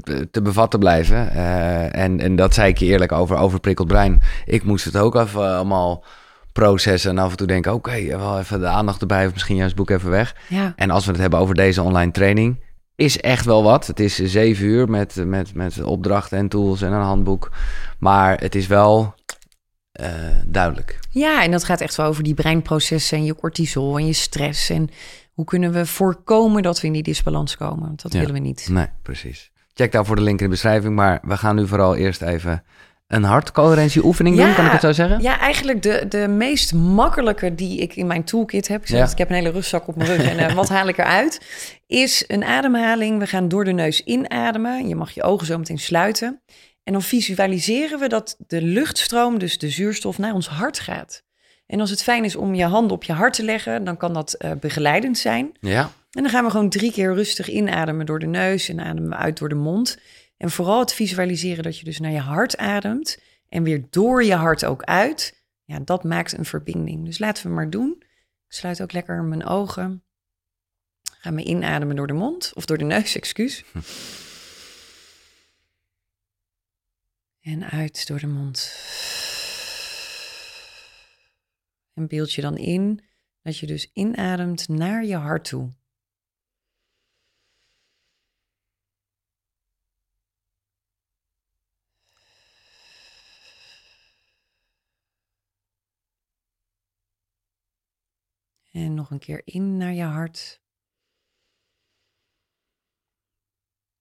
uh, 0.05 0.21
te 0.31 0.41
bevatten 0.41 0.79
blijven. 0.79 1.29
Uh, 1.35 1.95
en, 1.95 2.19
en 2.19 2.35
dat 2.35 2.53
zei 2.53 2.69
ik 2.69 2.77
je 2.77 2.85
eerlijk 2.85 3.11
over 3.11 3.37
overprikkeld 3.37 3.87
brein. 3.87 4.21
Ik 4.45 4.63
moest 4.63 4.85
het 4.85 4.97
ook 4.97 5.15
even 5.15 5.55
allemaal 5.55 6.03
processen 6.53 7.11
en 7.11 7.17
af 7.17 7.31
en 7.31 7.37
toe 7.37 7.47
denken... 7.47 7.73
oké, 7.73 7.89
okay, 7.89 8.07
wel 8.07 8.39
even 8.39 8.59
de 8.59 8.67
aandacht 8.67 9.01
erbij 9.01 9.25
of 9.25 9.33
misschien 9.33 9.55
juist 9.55 9.77
het 9.77 9.85
boek 9.85 9.97
even 9.97 10.09
weg. 10.09 10.35
Ja. 10.49 10.73
En 10.75 10.89
als 10.89 11.05
we 11.05 11.11
het 11.11 11.19
hebben 11.19 11.39
over 11.39 11.55
deze 11.55 11.81
online 11.81 12.11
training... 12.11 12.63
is 12.95 13.19
echt 13.19 13.45
wel 13.45 13.63
wat. 13.63 13.87
Het 13.87 13.99
is 13.99 14.15
zeven 14.15 14.65
uur 14.65 14.89
met, 14.89 15.15
met, 15.25 15.53
met 15.53 15.83
opdrachten 15.83 16.37
en 16.37 16.47
tools 16.47 16.81
en 16.81 16.91
een 16.91 17.01
handboek. 17.01 17.51
Maar 17.99 18.39
het 18.39 18.55
is 18.55 18.67
wel 18.67 19.13
uh, 20.01 20.07
duidelijk. 20.45 20.99
Ja, 21.09 21.43
en 21.43 21.51
dat 21.51 21.63
gaat 21.63 21.81
echt 21.81 21.95
wel 21.95 22.05
over 22.05 22.23
die 22.23 22.33
breinprocessen 22.33 23.17
en 23.17 23.25
je 23.25 23.35
cortisol 23.35 23.97
en 23.97 24.05
je 24.05 24.13
stress... 24.13 24.69
en 24.69 24.89
hoe 25.33 25.45
kunnen 25.45 25.71
we 25.71 25.85
voorkomen 25.85 26.63
dat 26.63 26.81
we 26.81 26.87
in 26.87 26.93
die 26.93 27.03
disbalans 27.03 27.57
komen? 27.57 27.87
Want 27.87 28.01
dat 28.01 28.13
ja. 28.13 28.19
willen 28.19 28.33
we 28.33 28.39
niet. 28.39 28.67
Nee, 28.71 28.87
precies. 29.01 29.51
Check 29.73 29.91
daarvoor 29.91 30.15
de 30.15 30.21
link 30.21 30.39
in 30.39 30.45
de 30.45 30.51
beschrijving. 30.51 30.95
Maar 30.95 31.19
we 31.23 31.37
gaan 31.37 31.55
nu 31.55 31.67
vooral 31.67 31.95
eerst 31.95 32.21
even 32.21 32.63
een 33.13 33.23
hartcoherentieoefening 33.23 34.35
doen, 34.35 34.47
ja, 34.47 34.53
kan 34.53 34.65
ik 34.65 34.71
het 34.71 34.81
zo 34.81 34.91
zeggen? 34.91 35.21
Ja, 35.21 35.39
eigenlijk 35.39 35.81
de, 35.81 36.05
de 36.09 36.27
meest 36.27 36.73
makkelijke 36.73 37.55
die 37.55 37.79
ik 37.79 37.95
in 37.95 38.07
mijn 38.07 38.23
toolkit 38.23 38.67
heb. 38.67 38.81
Ik, 38.81 38.87
zeg, 38.87 38.99
ja. 38.99 39.11
ik 39.11 39.17
heb 39.17 39.29
een 39.29 39.35
hele 39.35 39.51
rugzak 39.51 39.87
op 39.87 39.95
mijn 39.95 40.09
rug 40.15 40.29
en 40.29 40.39
uh, 40.39 40.55
wat 40.55 40.69
haal 40.69 40.87
ik 40.87 40.97
eruit? 40.97 41.41
Is 41.87 42.23
een 42.27 42.43
ademhaling. 42.43 43.19
We 43.19 43.27
gaan 43.27 43.47
door 43.47 43.63
de 43.65 43.71
neus 43.71 44.03
inademen. 44.03 44.87
Je 44.87 44.95
mag 44.95 45.11
je 45.11 45.23
ogen 45.23 45.47
zo 45.47 45.57
meteen 45.57 45.79
sluiten. 45.79 46.41
En 46.83 46.93
dan 46.93 47.01
visualiseren 47.01 47.99
we 47.99 48.07
dat 48.07 48.35
de 48.47 48.61
luchtstroom, 48.61 49.39
dus 49.39 49.57
de 49.57 49.69
zuurstof, 49.69 50.17
naar 50.17 50.33
ons 50.33 50.47
hart 50.47 50.79
gaat. 50.79 51.23
En 51.65 51.79
als 51.79 51.89
het 51.89 52.03
fijn 52.03 52.23
is 52.23 52.35
om 52.35 52.55
je 52.55 52.65
handen 52.65 52.91
op 52.91 53.03
je 53.03 53.13
hart 53.13 53.33
te 53.33 53.43
leggen, 53.43 53.83
dan 53.83 53.97
kan 53.97 54.13
dat 54.13 54.35
uh, 54.39 54.51
begeleidend 54.59 55.17
zijn. 55.17 55.51
Ja. 55.59 55.91
En 56.11 56.21
dan 56.21 56.31
gaan 56.31 56.43
we 56.43 56.51
gewoon 56.51 56.69
drie 56.69 56.91
keer 56.91 57.13
rustig 57.13 57.49
inademen 57.49 58.05
door 58.05 58.19
de 58.19 58.25
neus 58.25 58.69
en 58.69 58.79
ademen 58.79 59.09
we 59.09 59.15
uit 59.15 59.37
door 59.37 59.49
de 59.49 59.55
mond. 59.55 59.97
En 60.43 60.51
vooral 60.51 60.79
het 60.79 60.93
visualiseren 60.93 61.63
dat 61.63 61.77
je 61.77 61.85
dus 61.85 61.99
naar 61.99 62.11
je 62.11 62.19
hart 62.19 62.57
ademt 62.57 63.17
en 63.49 63.63
weer 63.63 63.85
door 63.89 64.23
je 64.23 64.33
hart 64.33 64.65
ook 64.65 64.83
uit. 64.83 65.43
Ja, 65.63 65.79
dat 65.79 66.03
maakt 66.03 66.37
een 66.37 66.45
verbinding. 66.45 67.05
Dus 67.05 67.19
laten 67.19 67.47
we 67.47 67.53
maar 67.53 67.69
doen. 67.69 67.95
Ik 68.47 68.53
sluit 68.53 68.81
ook 68.81 68.91
lekker 68.91 69.23
mijn 69.23 69.45
ogen. 69.45 70.03
Ga 71.03 71.31
me 71.31 71.43
inademen 71.43 71.95
door 71.95 72.07
de 72.07 72.13
mond 72.13 72.51
of 72.53 72.65
door 72.65 72.77
de 72.77 72.83
neus, 72.83 73.15
excuus. 73.21 73.63
En 77.41 77.69
uit 77.69 78.07
door 78.07 78.19
de 78.19 78.27
mond. 78.27 78.75
En 81.93 82.07
beeld 82.07 82.33
je 82.33 82.41
dan 82.41 82.57
in 82.57 83.03
dat 83.41 83.57
je 83.57 83.67
dus 83.67 83.89
inademt 83.93 84.67
naar 84.67 85.05
je 85.05 85.15
hart 85.15 85.45
toe. 85.45 85.73
En 98.73 98.93
nog 98.93 99.11
een 99.11 99.19
keer 99.19 99.41
in 99.45 99.77
naar 99.77 99.93
je 99.93 100.03
hart. 100.03 100.61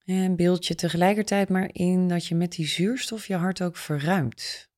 En 0.05 0.35
beeld 0.35 0.65
je 0.65 0.75
tegelijkertijd 0.75 1.49
maar 1.49 1.69
in 1.73 2.07
dat 2.07 2.25
je 2.25 2.35
met 2.35 2.51
die 2.51 2.67
zuurstof 2.67 3.27
je 3.27 3.35
hart 3.35 3.61
ook 3.61 3.77
verruimt. 3.77 4.71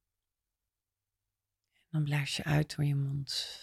En 1.74 1.88
dan 1.90 2.04
blaas 2.04 2.36
je 2.36 2.44
uit 2.44 2.76
door 2.76 2.86
je 2.86 2.96
mond. 2.96 3.60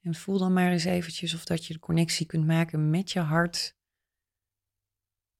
En 0.00 0.14
voel 0.14 0.38
dan 0.38 0.52
maar 0.52 0.72
eens 0.72 0.84
eventjes 0.84 1.34
of 1.34 1.44
dat 1.44 1.66
je 1.66 1.72
de 1.72 1.78
connectie 1.78 2.26
kunt 2.26 2.46
maken 2.46 2.90
met 2.90 3.10
je 3.10 3.20
hart. 3.20 3.76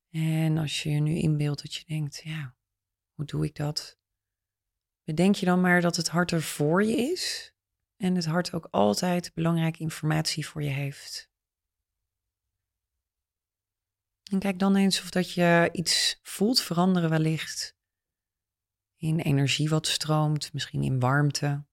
En 0.09 0.57
als 0.57 0.83
je 0.83 0.89
je 0.89 0.99
nu 0.99 1.15
inbeeldt 1.15 1.61
dat 1.61 1.73
je 1.73 1.83
denkt, 1.85 2.21
ja, 2.23 2.54
hoe 3.15 3.25
doe 3.25 3.45
ik 3.45 3.55
dat? 3.55 3.99
Bedenk 5.03 5.35
je 5.35 5.45
dan 5.45 5.61
maar 5.61 5.81
dat 5.81 5.95
het 5.95 6.07
hart 6.07 6.31
er 6.31 6.41
voor 6.41 6.83
je 6.83 6.95
is. 6.95 7.53
En 7.97 8.15
het 8.15 8.25
hart 8.25 8.53
ook 8.53 8.67
altijd 8.71 9.33
belangrijke 9.33 9.79
informatie 9.79 10.47
voor 10.47 10.63
je 10.63 10.69
heeft. 10.69 11.33
En 14.31 14.39
kijk 14.39 14.59
dan 14.59 14.75
eens 14.75 15.01
of 15.01 15.09
dat 15.09 15.31
je 15.31 15.69
iets 15.71 16.19
voelt 16.21 16.61
veranderen 16.61 17.09
wellicht. 17.09 17.77
In 18.95 19.19
energie 19.19 19.69
wat 19.69 19.87
stroomt, 19.87 20.53
misschien 20.53 20.83
in 20.83 20.99
warmte. 20.99 21.65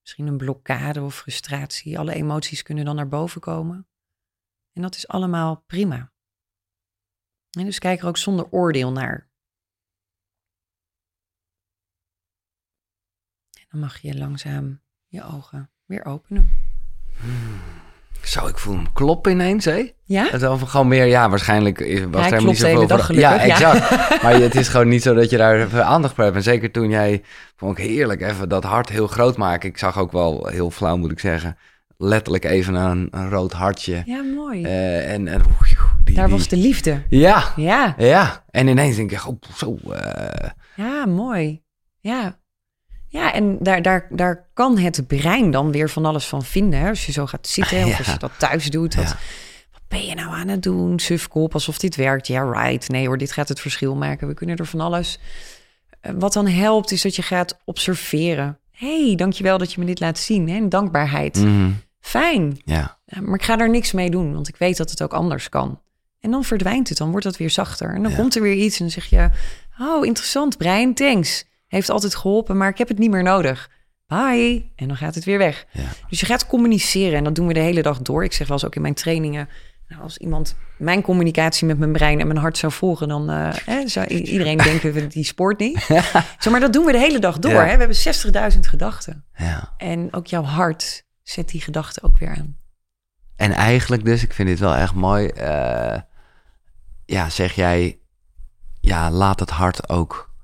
Misschien 0.00 0.26
een 0.26 0.36
blokkade 0.36 1.02
of 1.02 1.16
frustratie. 1.16 1.98
Alle 1.98 2.14
emoties 2.14 2.62
kunnen 2.62 2.84
dan 2.84 2.96
naar 2.96 3.08
boven 3.08 3.40
komen. 3.40 3.88
En 4.72 4.82
dat 4.82 4.94
is 4.94 5.08
allemaal 5.08 5.62
prima. 5.62 6.12
En 7.50 7.64
dus 7.64 7.78
kijk 7.78 8.00
er 8.00 8.06
ook 8.06 8.16
zonder 8.16 8.50
oordeel 8.50 8.92
naar. 8.92 9.30
En 13.65 13.65
dan 13.76 13.84
mag 13.84 13.98
je 13.98 14.18
langzaam 14.18 14.80
je 15.06 15.22
ogen 15.34 15.70
weer 15.86 16.04
openen. 16.04 16.50
Zo, 18.22 18.46
ik 18.46 18.58
voel 18.58 18.74
hem 18.74 18.92
kloppen 18.92 19.32
ineens, 19.32 19.64
hè? 19.64 19.92
Ja? 20.04 20.26
Het 20.30 20.42
van 20.42 20.68
gewoon 20.68 20.88
meer, 20.88 21.04
ja, 21.04 21.28
waarschijnlijk 21.28 21.78
was 21.78 21.88
Ja, 21.88 22.04
er 22.04 22.22
helemaal 22.22 22.44
niet 22.44 22.58
zoveel 22.58 22.86
dag 22.86 23.12
Ja, 23.12 23.38
exact. 23.38 23.90
maar 24.22 24.34
het 24.34 24.54
is 24.54 24.68
gewoon 24.68 24.88
niet 24.88 25.02
zo 25.02 25.14
dat 25.14 25.30
je 25.30 25.36
daar 25.36 25.60
even 25.60 25.86
aandacht 25.86 26.14
voor 26.14 26.24
hebt. 26.24 26.36
En 26.36 26.42
zeker 26.42 26.70
toen 26.70 26.90
jij, 26.90 27.22
vond 27.56 27.78
ik 27.78 27.84
heerlijk, 27.84 28.20
even 28.20 28.48
dat 28.48 28.64
hart 28.64 28.88
heel 28.88 29.06
groot 29.06 29.36
maken. 29.36 29.68
Ik 29.68 29.78
zag 29.78 29.98
ook 29.98 30.12
wel, 30.12 30.46
heel 30.46 30.70
flauw 30.70 30.96
moet 30.96 31.12
ik 31.12 31.20
zeggen, 31.20 31.56
letterlijk 31.96 32.44
even 32.44 32.74
een, 32.74 33.08
een 33.10 33.28
rood 33.28 33.52
hartje. 33.52 34.02
Ja, 34.04 34.22
mooi. 34.22 34.62
Eh, 34.62 35.12
en 35.12 35.28
en 35.28 35.42
die, 36.04 36.14
Daar 36.14 36.28
was 36.28 36.48
de 36.48 36.56
liefde. 36.56 37.02
Ja, 37.08 37.52
Ja, 37.56 37.94
ja. 37.98 38.44
En 38.50 38.68
ineens 38.68 38.96
denk 38.96 39.12
ik, 39.12 39.26
oh, 39.26 39.36
zo, 39.56 39.76
eh, 39.90 40.50
ja, 40.76 41.06
mooi. 41.06 41.64
Ja. 42.00 42.38
Ja, 43.08 43.32
en 43.32 43.56
daar, 43.60 43.82
daar, 43.82 44.06
daar 44.10 44.46
kan 44.54 44.78
het 44.78 45.06
brein 45.06 45.50
dan 45.50 45.72
weer 45.72 45.90
van 45.90 46.04
alles 46.04 46.26
van 46.26 46.44
vinden. 46.44 46.80
Hè? 46.80 46.88
Als 46.88 47.06
je 47.06 47.12
zo 47.12 47.26
gaat 47.26 47.46
zitten 47.46 47.78
of 47.84 47.88
Ja. 47.90 47.96
als 47.98 48.06
je 48.06 48.18
dat 48.18 48.32
thuis 48.38 48.70
doet. 48.70 48.94
Dat, 48.94 49.04
Ja. 49.08 49.16
Wat 49.72 49.80
ben 49.88 50.06
je 50.06 50.14
nou 50.14 50.28
aan 50.34 50.48
het 50.48 50.62
doen? 50.62 50.98
Sufkop, 50.98 51.54
alsof 51.54 51.78
dit 51.78 51.96
werkt. 51.96 52.26
Ja, 52.26 52.42
right. 52.50 52.88
Nee 52.88 53.06
hoor, 53.06 53.18
dit 53.18 53.32
gaat 53.32 53.48
het 53.48 53.60
verschil 53.60 53.94
maken. 53.96 54.28
We 54.28 54.34
kunnen 54.34 54.56
er 54.56 54.66
van 54.66 54.80
alles. 54.80 55.18
Eh, 56.00 56.12
Wat 56.18 56.32
dan 56.32 56.46
helpt 56.46 56.90
is 56.92 57.02
dat 57.02 57.16
je 57.16 57.22
gaat 57.22 57.58
observeren. 57.64 58.58
hey, 58.70 59.12
dankjewel 59.16 59.58
dat 59.58 59.72
je 59.72 59.80
me 59.80 59.86
dit 59.86 60.00
laat 60.00 60.18
zien. 60.18 60.48
Hè? 60.48 60.56
En 60.56 60.68
dankbaarheid. 60.68 61.36
mhm, 61.36 61.70
Fijn. 62.00 62.60
ja, 62.64 62.98
Ja, 63.06 63.20
maar 63.20 63.34
ik 63.34 63.42
ga 63.42 63.56
daar 63.56 63.70
niks 63.70 63.92
mee 63.92 64.10
doen, 64.10 64.32
want 64.34 64.48
ik 64.48 64.56
weet 64.56 64.76
dat 64.76 64.90
het 64.90 65.02
ook 65.02 65.12
anders 65.12 65.48
kan. 65.48 65.80
En 66.20 66.30
dan 66.30 66.44
verdwijnt 66.44 66.88
het, 66.88 66.98
dan 66.98 67.10
wordt 67.10 67.24
dat 67.24 67.36
weer 67.36 67.50
zachter. 67.50 67.94
En 67.94 68.02
dan 68.02 68.10
Ja. 68.10 68.16
komt 68.16 68.34
er 68.36 68.42
weer 68.42 68.54
iets 68.54 68.78
en 68.78 68.84
dan 68.84 68.90
zeg 68.92 69.04
je... 69.04 69.28
Oh, 69.80 70.06
interessant, 70.06 70.56
brein, 70.56 70.94
thanks. 70.94 71.44
Heeft 71.76 71.90
altijd 71.90 72.14
geholpen, 72.14 72.56
maar 72.56 72.68
ik 72.68 72.78
heb 72.78 72.88
het 72.88 72.98
niet 72.98 73.10
meer 73.10 73.22
nodig. 73.22 73.70
Bye. 74.06 74.72
En 74.76 74.88
dan 74.88 74.96
gaat 74.96 75.14
het 75.14 75.24
weer 75.24 75.38
weg. 75.38 75.66
ja. 75.72 75.82
Dus 76.08 76.20
je 76.20 76.26
gaat 76.26 76.46
communiceren 76.46 77.18
en 77.18 77.24
dat 77.24 77.34
doen 77.34 77.46
we 77.46 77.52
de 77.52 77.60
hele 77.60 77.82
dag 77.82 77.98
door. 78.02 78.24
Ik 78.24 78.32
zeg 78.32 78.46
wel 78.46 78.56
eens 78.56 78.66
ook 78.66 78.74
in 78.74 78.82
mijn 78.82 78.94
trainingen... 78.94 79.48
Nou, 79.88 80.02
als 80.02 80.18
iemand 80.18 80.56
mijn 80.78 81.02
communicatie 81.02 81.66
met 81.66 81.78
mijn 81.78 81.92
brein 81.92 82.20
en 82.20 82.26
mijn 82.26 82.38
hart 82.38 82.58
zou 82.58 82.72
volgen... 82.72 83.08
dan 83.08 83.30
eh, 83.30 83.48
hè, 83.64 83.88
zou 83.88 84.06
iedereen 84.06 84.56
denken, 84.58 84.92
we- 84.92 85.06
die 85.06 85.24
sport 85.24 85.58
niet. 85.58 85.78
Zo, 86.38 86.50
maar 86.50 86.60
dat 86.60 86.72
doen 86.72 86.84
we 86.84 86.92
de 86.92 86.98
hele 86.98 87.18
dag 87.18 87.38
door. 87.38 87.52
Ja. 87.52 87.64
Hè? 87.66 87.76
We 87.76 87.84
hebben 88.32 88.52
60.000 88.54 88.60
gedachten. 88.60 89.24
ja. 89.36 89.74
En 89.76 90.12
ook 90.12 90.26
jouw 90.26 90.42
hart 90.42 91.04
zet 91.22 91.48
die 91.48 91.60
gedachten 91.60 92.02
ook 92.02 92.18
weer 92.18 92.28
aan. 92.36 92.56
En 93.36 93.52
eigenlijk 93.52 94.04
dus, 94.04 94.22
ik 94.22 94.32
vind 94.32 94.48
dit 94.48 94.58
wel 94.58 94.74
echt 94.74 94.94
mooi. 94.94 95.26
eh, 95.26 96.00
ja, 97.04 97.28
zeg 97.28 97.52
jij, 97.52 97.98
ja, 98.80 99.10
laat 99.10 99.40
het 99.40 99.50
hart 99.50 99.88
ook. 99.88 100.34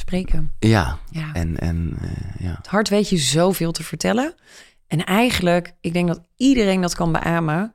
Spreken. 0.00 0.52
Ja, 0.58 0.98
Ja. 1.10 1.32
en, 1.32 1.58
en 1.58 1.96
eh, 2.00 2.08
ja. 2.38 2.54
Het 2.56 2.66
hart 2.66 2.88
weet 2.88 3.08
je 3.08 3.16
zoveel 3.16 3.72
te 3.72 3.82
vertellen. 3.82 4.34
En 4.86 5.04
eigenlijk, 5.04 5.72
ik 5.80 5.92
denk 5.92 6.08
dat 6.08 6.20
iedereen 6.36 6.80
dat 6.80 6.94
kan 6.94 7.12
beamen. 7.12 7.74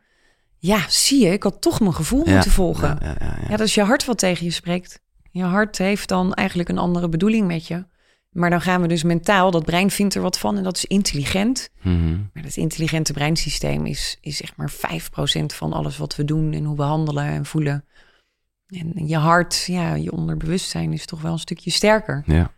Ja, 0.58 0.80
zie 0.90 1.26
je, 1.26 1.32
ik 1.32 1.44
had 1.44 1.62
toch 1.62 1.80
mijn 1.80 1.94
gevoel 1.94 2.26
Ja, 2.28 2.34
moeten 2.34 2.52
volgen. 2.52 2.98
Ja, 3.02 3.16
ja, 3.20 3.38
ja, 3.50 3.58
dat 3.58 3.68
is 3.68 3.74
je 3.76 3.84
hart 3.84 4.06
wat 4.06 4.18
tegen 4.18 4.46
je 4.46 4.52
spreekt. 4.52 5.02
Je 5.32 5.44
hart 5.44 5.78
heeft 5.78 6.08
dan 6.08 6.34
eigenlijk 6.34 6.70
een 6.70 6.78
andere 6.78 7.10
bedoeling 7.10 7.48
met 7.48 7.68
je. 7.68 7.86
Maar 8.32 8.50
dan 8.50 8.62
gaan 8.62 8.82
we 8.82 8.88
dus 8.88 9.04
mentaal, 9.04 9.52
dat 9.52 9.66
brein 9.66 9.92
vindt 9.92 10.16
er 10.16 10.22
wat 10.22 10.40
van 10.40 10.58
en 10.58 10.64
dat 10.64 10.78
is 10.78 10.86
intelligent. 10.86 11.70
Mhm. 11.82 12.18
Maar 12.34 12.44
dat 12.44 12.56
intelligente 12.56 13.14
breinsysteem 13.14 13.86
is, 13.86 14.18
is 14.22 14.38
zeg 14.38 14.56
maar 14.56 14.72
5% 14.72 14.76
van 15.46 15.74
alles 15.74 15.98
wat 15.98 16.16
we 16.16 16.26
doen 16.26 16.54
en 16.54 16.64
hoe 16.64 16.78
we 16.78 16.84
handelen 16.84 17.26
en 17.26 17.46
voelen. 17.46 17.86
En 18.68 19.08
je 19.08 19.18
hart, 19.18 19.64
ja, 19.66 19.94
je 19.94 20.12
onderbewustzijn 20.12 20.94
is 20.94 21.06
toch 21.06 21.22
wel 21.22 21.32
een 21.32 21.40
stukje 21.40 21.72
sterker. 21.72 22.24
Ja. 22.26 22.52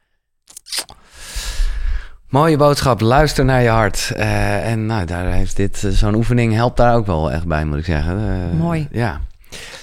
Mooie 2.30 2.58
boodschap, 2.58 3.02
luister 3.02 3.46
naar 3.46 3.62
je 3.62 3.70
hart. 3.70 4.12
Eh, 4.15 4.72
en 4.72 4.86
nou, 4.86 5.06
daar 5.06 5.32
heeft 5.32 5.56
dit, 5.56 5.84
eh, 5.84 5.91
zo'n 5.91 6.15
oefening 6.15 6.54
helpt 6.54 6.78
daar 6.78 6.96
ook 6.96 7.06
wel 7.06 7.32
echt 7.32 7.48
bij, 7.48 7.65
moet 7.65 7.78
ik 7.78 7.86
zeggen. 7.86 8.17
Eh, 8.20 8.60
Mooi. 8.60 8.88
Ja. 8.91 9.22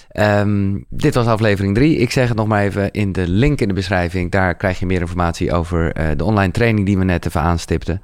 Ehm, 0.08 0.78
dit 0.88 1.14
was 1.14 1.26
aflevering 1.26 1.74
3. 1.74 1.96
Ik 1.96 2.10
zeg 2.10 2.28
het 2.28 2.36
nog 2.36 2.46
maar 2.46 2.62
even 2.62 2.90
in 2.90 3.12
de 3.12 3.28
link 3.28 3.60
in 3.60 3.68
de 3.68 3.74
beschrijving. 3.74 4.30
Daar 4.30 4.54
krijg 4.54 4.78
je 4.78 4.86
meer 4.86 5.00
informatie 5.00 5.52
over 5.52 6.16
de 6.16 6.24
online 6.24 6.52
training 6.52 6.86
die 6.86 6.98
we 6.98 7.04
net 7.04 7.26
even 7.26 7.40
aanstipten. 7.40 8.02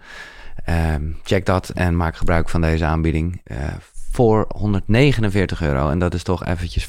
Ehm, 0.65 1.03
check 1.23 1.47
dat 1.47 1.69
en 1.69 1.97
maak 1.97 2.17
gebruik 2.17 2.49
van 2.49 2.61
deze 2.61 2.85
aanbieding. 2.85 3.43
Voor 4.11 4.45
149 4.57 5.63
euro. 5.63 5.89
En 5.89 5.99
dat 5.99 6.15
is 6.15 6.23
toch 6.23 6.45
eventjes 6.45 6.85
25%, 6.85 6.87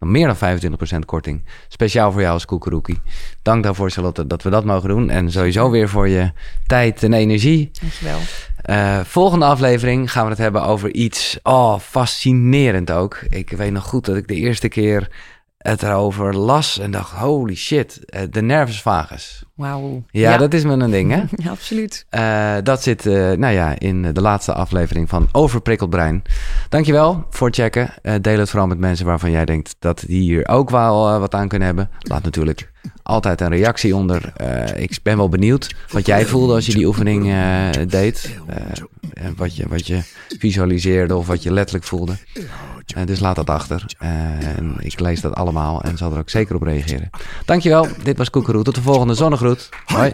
nog 0.00 0.10
meer 0.10 0.26
dan 0.26 0.60
25% 0.96 0.98
korting. 1.04 1.44
Speciaal 1.68 2.12
voor 2.12 2.20
jou 2.20 2.32
als 2.32 2.44
koekeroekie. 2.44 3.00
Dank 3.42 3.62
daarvoor, 3.62 3.90
Charlotte, 3.90 4.26
dat 4.26 4.42
we 4.42 4.50
dat 4.50 4.64
mogen 4.64 4.88
doen. 4.88 5.10
En 5.10 5.30
sowieso 5.30 5.70
weer 5.70 5.88
voor 5.88 6.08
je 6.08 6.32
tijd 6.66 7.02
en 7.02 7.12
energie. 7.12 7.70
Dankjewel. 7.80 8.18
Eh, 8.56 9.00
volgende 9.00 9.44
aflevering 9.44 10.12
gaan 10.12 10.24
we 10.24 10.30
het 10.30 10.38
hebben 10.38 10.64
over 10.64 10.94
iets. 10.94 11.38
Oh, 11.42 11.78
fascinerend 11.78 12.90
ook. 12.90 13.20
Ik 13.28 13.50
weet 13.50 13.72
nog 13.72 13.84
goed 13.84 14.04
dat 14.04 14.16
ik 14.16 14.28
de 14.28 14.34
eerste 14.34 14.68
keer 14.68 15.08
het 15.70 15.82
erover 15.82 16.36
las 16.36 16.78
en 16.78 16.90
dacht: 16.90 17.12
holy 17.12 17.54
shit, 17.54 18.04
eh, 18.04 18.22
de 18.30 18.42
nervus 18.42 18.82
vagus. 18.82 19.42
Wauw. 19.54 20.02
Ja, 20.10 20.36
dat 20.36 20.54
is 20.54 20.64
me 20.64 20.72
een 20.72 20.90
ding, 20.90 21.10
hè? 21.10 21.22
Ja, 21.44 21.50
absoluut. 21.50 22.06
Eh, 22.08 22.54
dat 22.62 22.82
zit, 22.82 23.06
eh, 23.06 23.14
nou 23.14 23.54
ja, 23.54 23.78
in 23.78 24.12
de 24.12 24.20
laatste 24.20 24.52
aflevering 24.52 25.08
van 25.08 25.28
Overprikkeld 25.32 25.90
Brein. 25.90 26.22
Dankjewel 26.68 27.26
voor 27.30 27.46
het 27.46 27.56
checken. 27.56 27.94
Eh, 28.02 28.14
deel 28.20 28.38
het 28.38 28.50
vooral 28.50 28.68
met 28.68 28.78
mensen 28.78 29.06
waarvan 29.06 29.30
jij 29.30 29.44
denkt 29.44 29.76
dat 29.78 30.04
die 30.06 30.20
hier 30.20 30.48
ook 30.48 30.70
wel 30.70 31.08
eh, 31.08 31.18
wat 31.18 31.34
aan 31.34 31.48
kunnen 31.48 31.66
hebben. 31.66 31.90
Laat 31.98 32.22
natuurlijk 32.22 32.72
altijd 33.02 33.40
een 33.40 33.48
reactie 33.48 33.96
onder. 33.96 34.32
Eh, 34.36 34.82
ik 34.82 34.98
ben 35.02 35.16
wel 35.16 35.28
benieuwd 35.28 35.74
wat 35.90 36.06
jij 36.06 36.26
voelde 36.26 36.54
als 36.54 36.66
je 36.66 36.74
die 36.74 36.86
oefening 36.86 37.32
deed. 37.88 38.38
Wat, 39.36 39.56
je, 39.56 39.68
wat 39.68 39.86
je 39.86 40.00
visualiseerde 40.38 41.16
of 41.16 41.26
wat 41.26 41.42
je 41.42 41.52
letterlijk 41.52 41.86
voelde. 41.86 42.16
Dus 43.04 43.20
laat 43.20 43.36
dat 43.36 43.50
achter. 43.50 43.94
En 43.98 44.76
ik 44.78 45.00
lees 45.00 45.20
dat 45.20 45.34
allemaal 45.34 45.82
en 45.82 45.96
zal 45.96 46.12
er 46.12 46.18
ook 46.18 46.30
zeker 46.30 46.54
op 46.54 46.62
reageren. 46.62 47.10
Dankjewel. 47.44 47.86
Dit 48.02 48.18
was 48.18 48.30
Koekeroe. 48.30 48.62
Tot 48.62 48.74
de 48.74 48.82
volgende 48.82 49.14
zonnegroet. 49.14 49.68
Hoi. 49.84 50.12